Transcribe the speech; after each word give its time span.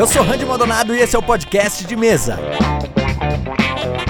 Eu 0.00 0.06
sou 0.06 0.22
Randy 0.22 0.46
Maldonado 0.46 0.94
e 0.94 0.98
esse 0.98 1.14
é 1.14 1.18
o 1.18 1.22
podcast 1.22 1.86
de 1.86 1.94
mesa. 1.94 2.38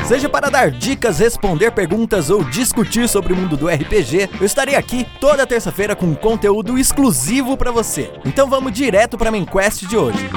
Seja 0.06 0.28
para 0.28 0.48
dar 0.48 0.70
dicas, 0.70 1.18
responder 1.18 1.72
perguntas 1.72 2.30
ou 2.30 2.44
discutir 2.44 3.08
sobre 3.08 3.32
o 3.32 3.36
mundo 3.36 3.56
do 3.56 3.66
RPG, 3.66 4.30
eu 4.38 4.46
estarei 4.46 4.76
aqui 4.76 5.04
toda 5.20 5.44
terça-feira 5.44 5.96
com 5.96 6.14
conteúdo 6.14 6.78
exclusivo 6.78 7.56
para 7.56 7.72
você. 7.72 8.08
Então 8.24 8.48
vamos 8.48 8.70
direto 8.70 9.18
para 9.18 9.30
a 9.30 9.32
main 9.32 9.44
quest 9.44 9.84
de 9.88 9.96
hoje. 9.96 10.30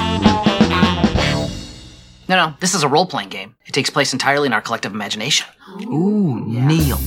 No, 2.26 2.36
no, 2.36 2.52
this 2.58 2.74
is 2.74 2.82
a 2.82 2.88
role 2.88 3.06
playing 3.06 3.28
game. 3.28 3.54
It 3.64 3.70
takes 3.70 3.90
place 3.90 4.12
entirely 4.12 4.48
in 4.48 4.52
our 4.52 4.60
collective 4.60 4.92
imagination. 4.92 5.46
Ooh, 5.86 6.34
Neil. 6.48 6.98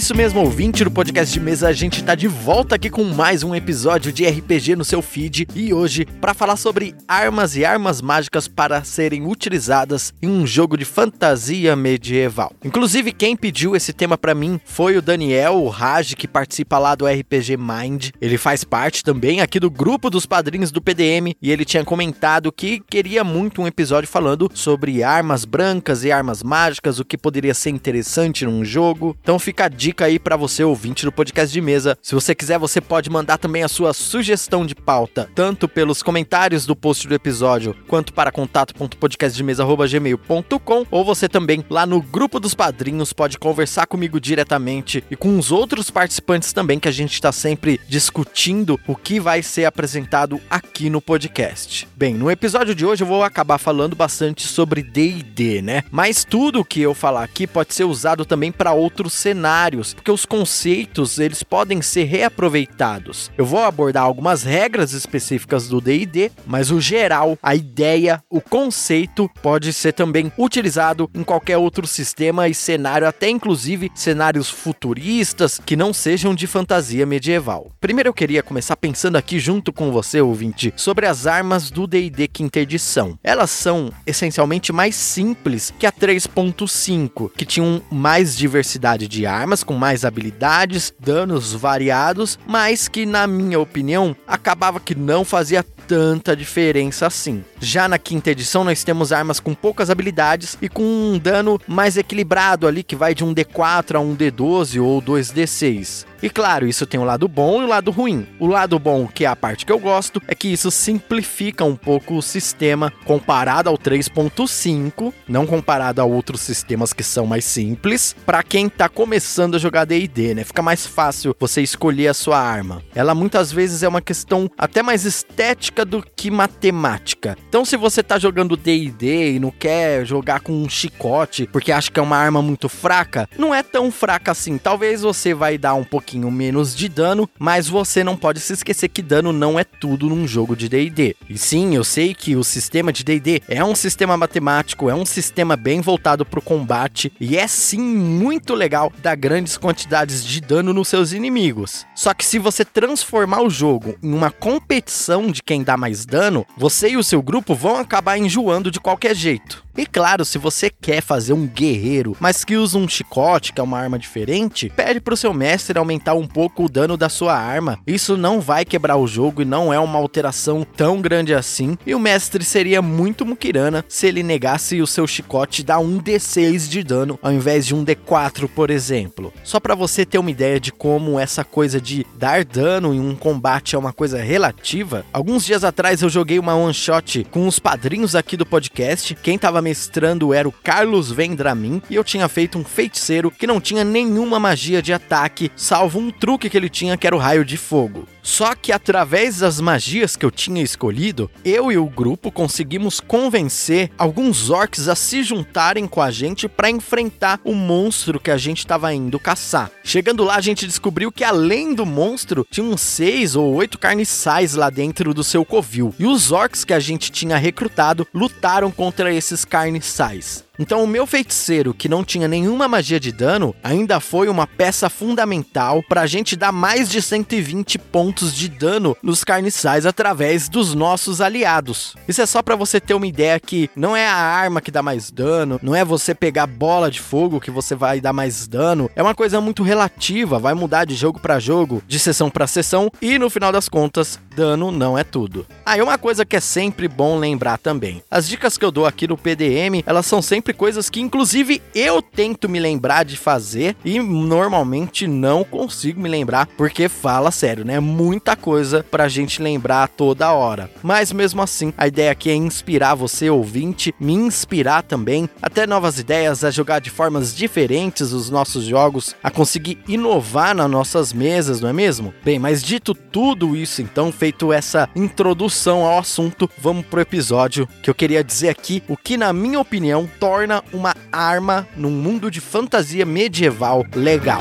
Isso 0.00 0.16
mesmo, 0.16 0.40
ouvinte 0.40 0.82
do 0.82 0.90
podcast 0.90 1.30
de 1.30 1.38
mesa, 1.38 1.68
a 1.68 1.74
gente 1.74 2.02
tá 2.02 2.14
de 2.14 2.26
volta 2.26 2.76
aqui 2.76 2.88
com 2.88 3.04
mais 3.04 3.42
um 3.42 3.54
episódio 3.54 4.10
de 4.10 4.26
RPG 4.26 4.74
no 4.74 4.82
seu 4.82 5.02
feed 5.02 5.46
e 5.54 5.74
hoje 5.74 6.06
para 6.06 6.32
falar 6.32 6.56
sobre 6.56 6.94
armas 7.06 7.54
e 7.54 7.66
armas 7.66 8.00
mágicas 8.00 8.48
para 8.48 8.82
serem 8.82 9.26
utilizadas 9.26 10.14
em 10.22 10.26
um 10.26 10.46
jogo 10.46 10.78
de 10.78 10.86
fantasia 10.86 11.76
medieval. 11.76 12.50
Inclusive 12.64 13.12
quem 13.12 13.36
pediu 13.36 13.76
esse 13.76 13.92
tema 13.92 14.16
para 14.16 14.34
mim 14.34 14.58
foi 14.64 14.96
o 14.96 15.02
Daniel 15.02 15.56
o 15.56 15.68
Raj, 15.68 16.14
que 16.14 16.26
participa 16.26 16.78
lá 16.78 16.94
do 16.94 17.06
RPG 17.06 17.58
Mind. 17.58 18.08
Ele 18.22 18.38
faz 18.38 18.64
parte 18.64 19.04
também 19.04 19.42
aqui 19.42 19.60
do 19.60 19.70
grupo 19.70 20.08
dos 20.08 20.24
padrinhos 20.24 20.70
do 20.70 20.80
PDM 20.80 21.34
e 21.42 21.50
ele 21.50 21.66
tinha 21.66 21.84
comentado 21.84 22.50
que 22.50 22.80
queria 22.88 23.22
muito 23.22 23.60
um 23.60 23.66
episódio 23.66 24.08
falando 24.08 24.50
sobre 24.54 25.02
armas 25.02 25.44
brancas 25.44 26.04
e 26.04 26.10
armas 26.10 26.42
mágicas, 26.42 26.98
o 26.98 27.04
que 27.04 27.18
poderia 27.18 27.52
ser 27.52 27.68
interessante 27.68 28.46
num 28.46 28.64
jogo. 28.64 29.14
Então 29.20 29.38
fica 29.38 29.68
dica 29.68 29.89
aí 29.98 30.18
para 30.18 30.36
você, 30.36 30.62
ouvinte 30.62 31.04
do 31.04 31.12
podcast 31.12 31.52
de 31.52 31.60
mesa. 31.60 31.98
Se 32.00 32.14
você 32.14 32.34
quiser, 32.34 32.58
você 32.58 32.80
pode 32.80 33.10
mandar 33.10 33.36
também 33.38 33.62
a 33.62 33.68
sua 33.68 33.92
sugestão 33.92 34.64
de 34.64 34.74
pauta, 34.74 35.28
tanto 35.34 35.68
pelos 35.68 36.02
comentários 36.02 36.64
do 36.64 36.74
post 36.76 37.08
do 37.08 37.14
episódio, 37.14 37.74
quanto 37.88 38.12
para 38.12 38.30
contato.podcastdemesa.gmail.com, 38.30 40.86
ou 40.90 41.04
você 41.04 41.28
também 41.28 41.64
lá 41.68 41.84
no 41.84 42.00
grupo 42.00 42.38
dos 42.38 42.54
padrinhos 42.54 43.12
pode 43.12 43.38
conversar 43.38 43.86
comigo 43.86 44.20
diretamente 44.20 45.02
e 45.10 45.16
com 45.16 45.36
os 45.38 45.50
outros 45.50 45.90
participantes 45.90 46.52
também, 46.52 46.78
que 46.78 46.88
a 46.88 46.92
gente 46.92 47.14
está 47.14 47.32
sempre 47.32 47.80
discutindo 47.88 48.78
o 48.86 48.94
que 48.94 49.18
vai 49.18 49.42
ser 49.42 49.64
apresentado 49.64 50.40
aqui 50.48 50.90
no 50.90 51.00
podcast. 51.00 51.88
Bem, 51.96 52.14
no 52.14 52.30
episódio 52.30 52.74
de 52.74 52.86
hoje 52.86 53.02
eu 53.02 53.08
vou 53.08 53.24
acabar 53.24 53.58
falando 53.58 53.96
bastante 53.96 54.46
sobre 54.46 54.82
D&D, 54.82 55.62
né? 55.62 55.82
Mas 55.90 56.24
tudo 56.24 56.64
que 56.64 56.80
eu 56.80 56.94
falar 56.94 57.24
aqui 57.24 57.46
pode 57.46 57.74
ser 57.74 57.84
usado 57.84 58.24
também 58.24 58.52
para 58.52 58.72
outros 58.72 59.12
cenários 59.12 59.79
porque 59.94 60.10
os 60.10 60.24
conceitos 60.24 61.18
eles 61.18 61.42
podem 61.42 61.82
ser 61.82 62.04
reaproveitados. 62.04 63.30
Eu 63.36 63.46
vou 63.46 63.60
abordar 63.60 64.04
algumas 64.04 64.42
regras 64.42 64.92
específicas 64.92 65.68
do 65.68 65.80
D&D, 65.80 66.30
mas 66.46 66.70
o 66.70 66.80
geral, 66.80 67.38
a 67.42 67.54
ideia, 67.54 68.22
o 68.28 68.40
conceito 68.40 69.30
pode 69.42 69.72
ser 69.72 69.92
também 69.92 70.32
utilizado 70.38 71.10
em 71.14 71.22
qualquer 71.22 71.56
outro 71.56 71.86
sistema 71.86 72.48
e 72.48 72.54
cenário, 72.54 73.06
até 73.06 73.28
inclusive 73.28 73.90
cenários 73.94 74.48
futuristas 74.48 75.60
que 75.64 75.76
não 75.76 75.92
sejam 75.92 76.34
de 76.34 76.46
fantasia 76.46 77.06
medieval. 77.06 77.72
Primeiro 77.80 78.08
eu 78.08 78.14
queria 78.14 78.42
começar 78.42 78.76
pensando 78.76 79.16
aqui 79.16 79.38
junto 79.38 79.72
com 79.72 79.90
você, 79.90 80.20
ouvinte, 80.20 80.72
sobre 80.76 81.06
as 81.06 81.26
armas 81.26 81.70
do 81.70 81.86
D&D 81.86 82.28
quinta 82.28 82.60
edição. 82.60 83.18
Elas 83.22 83.50
são 83.50 83.92
essencialmente 84.06 84.72
mais 84.72 84.94
simples 84.94 85.72
que 85.78 85.86
a 85.86 85.92
3.5, 85.92 87.30
que 87.36 87.44
tinham 87.44 87.82
mais 87.90 88.36
diversidade 88.36 89.06
de 89.06 89.26
armas 89.26 89.62
com 89.70 89.76
mais 89.76 90.04
habilidades, 90.04 90.92
danos 90.98 91.52
variados, 91.52 92.36
mas 92.44 92.88
que, 92.88 93.06
na 93.06 93.24
minha 93.24 93.60
opinião, 93.60 94.16
acabava 94.26 94.80
que 94.80 94.96
não 94.96 95.24
fazia 95.24 95.64
tanta 95.86 96.34
diferença 96.34 97.06
assim. 97.06 97.44
Já 97.60 97.86
na 97.86 97.96
quinta 97.96 98.32
edição, 98.32 98.64
nós 98.64 98.82
temos 98.82 99.12
armas 99.12 99.38
com 99.38 99.54
poucas 99.54 99.88
habilidades 99.88 100.58
e 100.60 100.68
com 100.68 100.82
um 100.82 101.16
dano 101.16 101.60
mais 101.68 101.96
equilibrado 101.96 102.66
ali, 102.66 102.82
que 102.82 102.96
vai 102.96 103.14
de 103.14 103.22
um 103.22 103.32
D4 103.32 103.94
a 103.94 104.00
um 104.00 104.16
D12 104.16 104.82
ou 104.82 105.00
2D6. 105.00 106.04
E 106.22 106.28
claro, 106.28 106.66
isso 106.66 106.86
tem 106.86 107.00
o 107.00 107.02
um 107.02 107.06
lado 107.06 107.26
bom 107.26 107.60
e 107.60 107.64
o 107.64 107.66
um 107.66 107.68
lado 107.68 107.90
ruim. 107.90 108.26
O 108.38 108.46
lado 108.46 108.78
bom, 108.78 109.06
que 109.06 109.24
é 109.24 109.28
a 109.28 109.34
parte 109.34 109.64
que 109.64 109.72
eu 109.72 109.78
gosto, 109.78 110.20
é 110.28 110.34
que 110.34 110.48
isso 110.48 110.70
simplifica 110.70 111.64
um 111.64 111.74
pouco 111.74 112.14
o 112.14 112.22
sistema 112.22 112.92
comparado 113.04 113.70
ao 113.70 113.78
3.5, 113.78 115.12
não 115.26 115.46
comparado 115.46 116.00
a 116.00 116.04
outros 116.04 116.42
sistemas 116.42 116.92
que 116.92 117.02
são 117.02 117.26
mais 117.26 117.44
simples, 117.44 118.14
para 118.26 118.42
quem 118.42 118.68
tá 118.68 118.88
começando 118.88 119.54
a 119.54 119.58
jogar 119.58 119.86
D&D, 119.86 120.34
né? 120.34 120.44
Fica 120.44 120.60
mais 120.60 120.86
fácil 120.86 121.34
você 121.40 121.62
escolher 121.62 122.08
a 122.08 122.14
sua 122.14 122.38
arma. 122.38 122.82
Ela 122.94 123.14
muitas 123.14 123.50
vezes 123.50 123.82
é 123.82 123.88
uma 123.88 124.02
questão 124.02 124.50
até 124.58 124.82
mais 124.82 125.04
estética 125.06 125.84
do 125.84 126.04
que 126.14 126.30
matemática. 126.30 127.36
Então, 127.48 127.64
se 127.64 127.76
você 127.76 128.02
tá 128.02 128.18
jogando 128.18 128.56
D&D 128.56 129.36
e 129.36 129.38
não 129.38 129.50
quer 129.50 130.04
jogar 130.04 130.40
com 130.40 130.52
um 130.52 130.68
chicote 130.68 131.46
porque 131.46 131.72
acha 131.72 131.90
que 131.90 131.98
é 131.98 132.02
uma 132.02 132.16
arma 132.16 132.42
muito 132.42 132.68
fraca, 132.68 133.28
não 133.38 133.54
é 133.54 133.62
tão 133.62 133.90
fraca 133.90 134.32
assim. 134.32 134.58
Talvez 134.58 135.02
você 135.02 135.32
vai 135.32 135.56
dar 135.56 135.74
um 135.74 135.84
pouquinho 135.84 136.09
pouquinho 136.10 136.30
menos 136.30 136.74
de 136.74 136.88
dano, 136.88 137.28
mas 137.38 137.68
você 137.68 138.02
não 138.02 138.16
pode 138.16 138.40
se 138.40 138.52
esquecer 138.52 138.88
que 138.88 139.00
dano 139.00 139.32
não 139.32 139.56
é 139.58 139.62
tudo 139.62 140.08
num 140.08 140.26
jogo 140.26 140.56
de 140.56 140.68
D&D. 140.68 141.14
E 141.28 141.38
sim, 141.38 141.76
eu 141.76 141.84
sei 141.84 142.14
que 142.14 142.34
o 142.34 142.42
sistema 142.42 142.92
de 142.92 143.04
D&D 143.04 143.42
é 143.46 143.62
um 143.62 143.76
sistema 143.76 144.16
matemático, 144.16 144.90
é 144.90 144.94
um 144.94 145.06
sistema 145.06 145.56
bem 145.56 145.80
voltado 145.80 146.24
para 146.24 146.40
o 146.40 146.42
combate 146.42 147.12
e 147.20 147.36
é 147.36 147.46
sim 147.46 147.80
muito 147.80 148.54
legal 148.54 148.92
dar 149.00 149.14
grandes 149.14 149.56
quantidades 149.56 150.24
de 150.24 150.40
dano 150.40 150.72
nos 150.72 150.88
seus 150.88 151.12
inimigos. 151.12 151.86
Só 151.94 152.12
que 152.12 152.24
se 152.24 152.40
você 152.40 152.64
transformar 152.64 153.42
o 153.42 153.50
jogo 153.50 153.96
em 154.02 154.12
uma 154.12 154.32
competição 154.32 155.30
de 155.30 155.42
quem 155.44 155.62
dá 155.62 155.76
mais 155.76 156.04
dano, 156.04 156.44
você 156.56 156.90
e 156.90 156.96
o 156.96 157.04
seu 157.04 157.22
grupo 157.22 157.54
vão 157.54 157.76
acabar 157.76 158.18
enjoando 158.18 158.68
de 158.68 158.80
qualquer 158.80 159.14
jeito. 159.14 159.69
E 159.76 159.86
claro, 159.86 160.24
se 160.24 160.38
você 160.38 160.70
quer 160.70 161.00
fazer 161.00 161.32
um 161.32 161.46
guerreiro, 161.46 162.16
mas 162.20 162.44
que 162.44 162.56
usa 162.56 162.78
um 162.78 162.88
chicote, 162.88 163.52
que 163.52 163.60
é 163.60 163.64
uma 163.64 163.78
arma 163.78 163.98
diferente, 163.98 164.70
pede 164.74 165.00
pro 165.00 165.16
seu 165.16 165.32
mestre 165.32 165.78
aumentar 165.78 166.14
um 166.14 166.26
pouco 166.26 166.64
o 166.64 166.68
dano 166.68 166.96
da 166.96 167.08
sua 167.08 167.34
arma. 167.34 167.78
Isso 167.86 168.16
não 168.16 168.40
vai 168.40 168.64
quebrar 168.64 168.96
o 168.96 169.06
jogo 169.06 169.42
e 169.42 169.44
não 169.44 169.72
é 169.72 169.78
uma 169.78 169.98
alteração 169.98 170.66
tão 170.76 171.00
grande 171.00 171.34
assim. 171.34 171.76
E 171.86 171.94
o 171.94 172.00
mestre 172.00 172.44
seria 172.44 172.82
muito 172.82 173.24
muquirana 173.24 173.84
se 173.88 174.06
ele 174.06 174.22
negasse 174.22 174.80
o 174.82 174.86
seu 174.86 175.06
chicote 175.06 175.62
dar 175.62 175.78
um 175.78 176.00
D6 176.00 176.68
de 176.68 176.82
dano 176.82 177.18
ao 177.22 177.32
invés 177.32 177.66
de 177.66 177.74
um 177.74 177.84
D4, 177.84 178.48
por 178.48 178.70
exemplo. 178.70 179.32
Só 179.44 179.60
para 179.60 179.74
você 179.74 180.04
ter 180.04 180.18
uma 180.18 180.30
ideia 180.30 180.58
de 180.58 180.72
como 180.72 181.18
essa 181.18 181.44
coisa 181.44 181.80
de 181.80 182.06
dar 182.16 182.44
dano 182.44 182.92
em 182.92 183.00
um 183.00 183.14
combate 183.14 183.74
é 183.74 183.78
uma 183.78 183.92
coisa 183.92 184.20
relativa, 184.20 185.04
alguns 185.12 185.44
dias 185.44 185.64
atrás 185.64 186.02
eu 186.02 186.08
joguei 186.08 186.38
uma 186.38 186.54
one 186.54 186.74
shot 186.74 187.24
com 187.30 187.46
os 187.46 187.58
padrinhos 187.58 188.14
aqui 188.14 188.36
do 188.36 188.46
podcast. 188.46 189.14
Quem 189.14 189.38
tava 189.38 189.60
mestrando 189.70 190.34
era 190.34 190.48
o 190.48 190.52
Carlos 190.52 191.12
Vendramin 191.12 191.80
e 191.88 191.94
eu 191.94 192.02
tinha 192.02 192.28
feito 192.28 192.58
um 192.58 192.64
feiticeiro 192.64 193.30
que 193.30 193.46
não 193.46 193.60
tinha 193.60 193.84
nenhuma 193.84 194.40
magia 194.40 194.82
de 194.82 194.92
ataque, 194.92 195.52
salvo 195.54 196.00
um 196.00 196.10
truque 196.10 196.50
que 196.50 196.56
ele 196.56 196.68
tinha 196.68 196.96
que 196.96 197.06
era 197.06 197.14
o 197.14 197.20
raio 197.20 197.44
de 197.44 197.56
fogo. 197.56 198.04
Só 198.22 198.54
que 198.54 198.72
através 198.72 199.38
das 199.38 199.60
magias 199.60 200.16
que 200.16 200.24
eu 200.24 200.30
tinha 200.30 200.62
escolhido, 200.62 201.30
eu 201.44 201.72
e 201.72 201.78
o 201.78 201.86
grupo 201.86 202.30
conseguimos 202.30 203.00
convencer 203.00 203.90
alguns 203.96 204.50
orcs 204.50 204.88
a 204.88 204.94
se 204.94 205.22
juntarem 205.22 205.86
com 205.86 206.00
a 206.00 206.10
gente 206.10 206.48
para 206.48 206.70
enfrentar 206.70 207.40
o 207.44 207.54
monstro 207.54 208.20
que 208.20 208.30
a 208.30 208.36
gente 208.36 208.58
estava 208.58 208.92
indo 208.92 209.18
caçar. 209.18 209.70
Chegando 209.82 210.24
lá, 210.24 210.36
a 210.36 210.40
gente 210.40 210.66
descobriu 210.66 211.10
que 211.10 211.24
além 211.24 211.74
do 211.74 211.86
monstro, 211.86 212.46
tinha 212.50 212.66
uns 212.66 212.80
seis 212.80 213.36
ou 213.36 213.54
oito 213.54 213.78
carniçais 213.78 214.54
lá 214.54 214.70
dentro 214.70 215.12
do 215.14 215.24
seu 215.24 215.44
covil. 215.44 215.94
E 215.98 216.06
os 216.06 216.32
orcs 216.32 216.64
que 216.64 216.74
a 216.74 216.80
gente 216.80 217.10
tinha 217.10 217.36
recrutado 217.36 218.06
lutaram 218.12 218.70
contra 218.70 219.12
esses 219.12 219.44
carniçais. 219.44 220.44
Então, 220.60 220.84
o 220.84 220.86
meu 220.86 221.06
feiticeiro, 221.06 221.72
que 221.72 221.88
não 221.88 222.04
tinha 222.04 222.28
nenhuma 222.28 222.68
magia 222.68 223.00
de 223.00 223.10
dano, 223.10 223.54
ainda 223.64 223.98
foi 223.98 224.28
uma 224.28 224.46
peça 224.46 224.90
fundamental 224.90 225.82
para 225.88 226.02
a 226.02 226.06
gente 226.06 226.36
dar 226.36 226.52
mais 226.52 226.90
de 226.90 227.00
120 227.00 227.78
pontos 227.78 228.34
de 228.34 228.46
dano 228.46 228.94
nos 229.02 229.24
carniçais 229.24 229.86
através 229.86 230.50
dos 230.50 230.74
nossos 230.74 231.22
aliados. 231.22 231.94
Isso 232.06 232.20
é 232.20 232.26
só 232.26 232.42
para 232.42 232.56
você 232.56 232.78
ter 232.78 232.92
uma 232.92 233.06
ideia 233.06 233.40
que 233.40 233.70
não 233.74 233.96
é 233.96 234.06
a 234.06 234.14
arma 234.14 234.60
que 234.60 234.70
dá 234.70 234.82
mais 234.82 235.10
dano, 235.10 235.58
não 235.62 235.74
é 235.74 235.82
você 235.82 236.14
pegar 236.14 236.46
bola 236.46 236.90
de 236.90 237.00
fogo 237.00 237.40
que 237.40 237.50
você 237.50 237.74
vai 237.74 237.98
dar 237.98 238.12
mais 238.12 238.46
dano, 238.46 238.90
é 238.94 239.02
uma 239.02 239.14
coisa 239.14 239.40
muito 239.40 239.62
relativa, 239.62 240.38
vai 240.38 240.52
mudar 240.52 240.84
de 240.84 240.94
jogo 240.94 241.18
para 241.18 241.40
jogo, 241.40 241.82
de 241.88 241.98
sessão 241.98 242.28
para 242.28 242.46
sessão 242.46 242.90
e 243.00 243.18
no 243.18 243.30
final 243.30 243.50
das 243.50 243.66
contas, 243.66 244.20
dano 244.40 244.72
não 244.72 244.96
é 244.96 245.04
tudo. 245.04 245.46
Ah, 245.66 245.76
e 245.76 245.82
uma 245.82 245.98
coisa 245.98 246.24
que 246.24 246.34
é 246.34 246.40
sempre 246.40 246.88
bom 246.88 247.18
lembrar 247.18 247.58
também. 247.58 248.02
As 248.10 248.26
dicas 248.26 248.56
que 248.56 248.64
eu 248.64 248.70
dou 248.70 248.86
aqui 248.86 249.06
no 249.06 249.18
PDM, 249.18 249.82
elas 249.84 250.06
são 250.06 250.22
sempre 250.22 250.54
coisas 250.54 250.88
que 250.88 250.98
inclusive 250.98 251.60
eu 251.74 252.00
tento 252.00 252.48
me 252.48 252.58
lembrar 252.58 253.04
de 253.04 253.18
fazer 253.18 253.76
e 253.84 254.00
normalmente 254.00 255.06
não 255.06 255.44
consigo 255.44 256.00
me 256.00 256.08
lembrar 256.08 256.48
porque 256.56 256.88
fala 256.88 257.30
sério, 257.30 257.66
né? 257.66 257.78
Muita 257.80 258.34
coisa 258.34 258.82
pra 258.90 259.08
gente 259.08 259.42
lembrar 259.42 259.88
toda 259.88 260.32
hora. 260.32 260.70
Mas 260.82 261.12
mesmo 261.12 261.42
assim, 261.42 261.74
a 261.76 261.86
ideia 261.86 262.10
aqui 262.10 262.30
é 262.30 262.34
inspirar 262.34 262.94
você 262.94 263.28
ouvinte, 263.28 263.94
me 264.00 264.14
inspirar 264.14 264.82
também 264.82 265.28
até 265.42 265.66
novas 265.66 265.98
ideias, 265.98 266.44
a 266.44 266.50
jogar 266.50 266.80
de 266.80 266.88
formas 266.88 267.36
diferentes 267.36 268.12
os 268.12 268.30
nossos 268.30 268.64
jogos, 268.64 269.14
a 269.22 269.30
conseguir 269.30 269.78
inovar 269.86 270.54
nas 270.54 270.70
nossas 270.70 271.12
mesas, 271.12 271.60
não 271.60 271.68
é 271.68 271.72
mesmo? 271.74 272.14
Bem, 272.24 272.38
mas 272.38 272.62
dito 272.62 272.94
tudo 272.94 273.54
isso 273.54 273.82
então, 273.82 274.10
feito 274.10 274.29
essa 274.52 274.88
introdução 274.94 275.84
ao 275.84 275.98
assunto, 275.98 276.50
vamos 276.58 276.86
pro 276.86 277.00
episódio 277.00 277.68
que 277.82 277.90
eu 277.90 277.94
queria 277.94 278.24
dizer 278.24 278.48
aqui 278.48 278.82
o 278.88 278.96
que 278.96 279.16
na 279.16 279.32
minha 279.32 279.60
opinião 279.60 280.08
torna 280.18 280.62
uma 280.72 280.94
arma 281.12 281.66
num 281.76 281.90
mundo 281.90 282.30
de 282.30 282.40
fantasia 282.40 283.04
medieval 283.04 283.84
legal. 283.94 284.40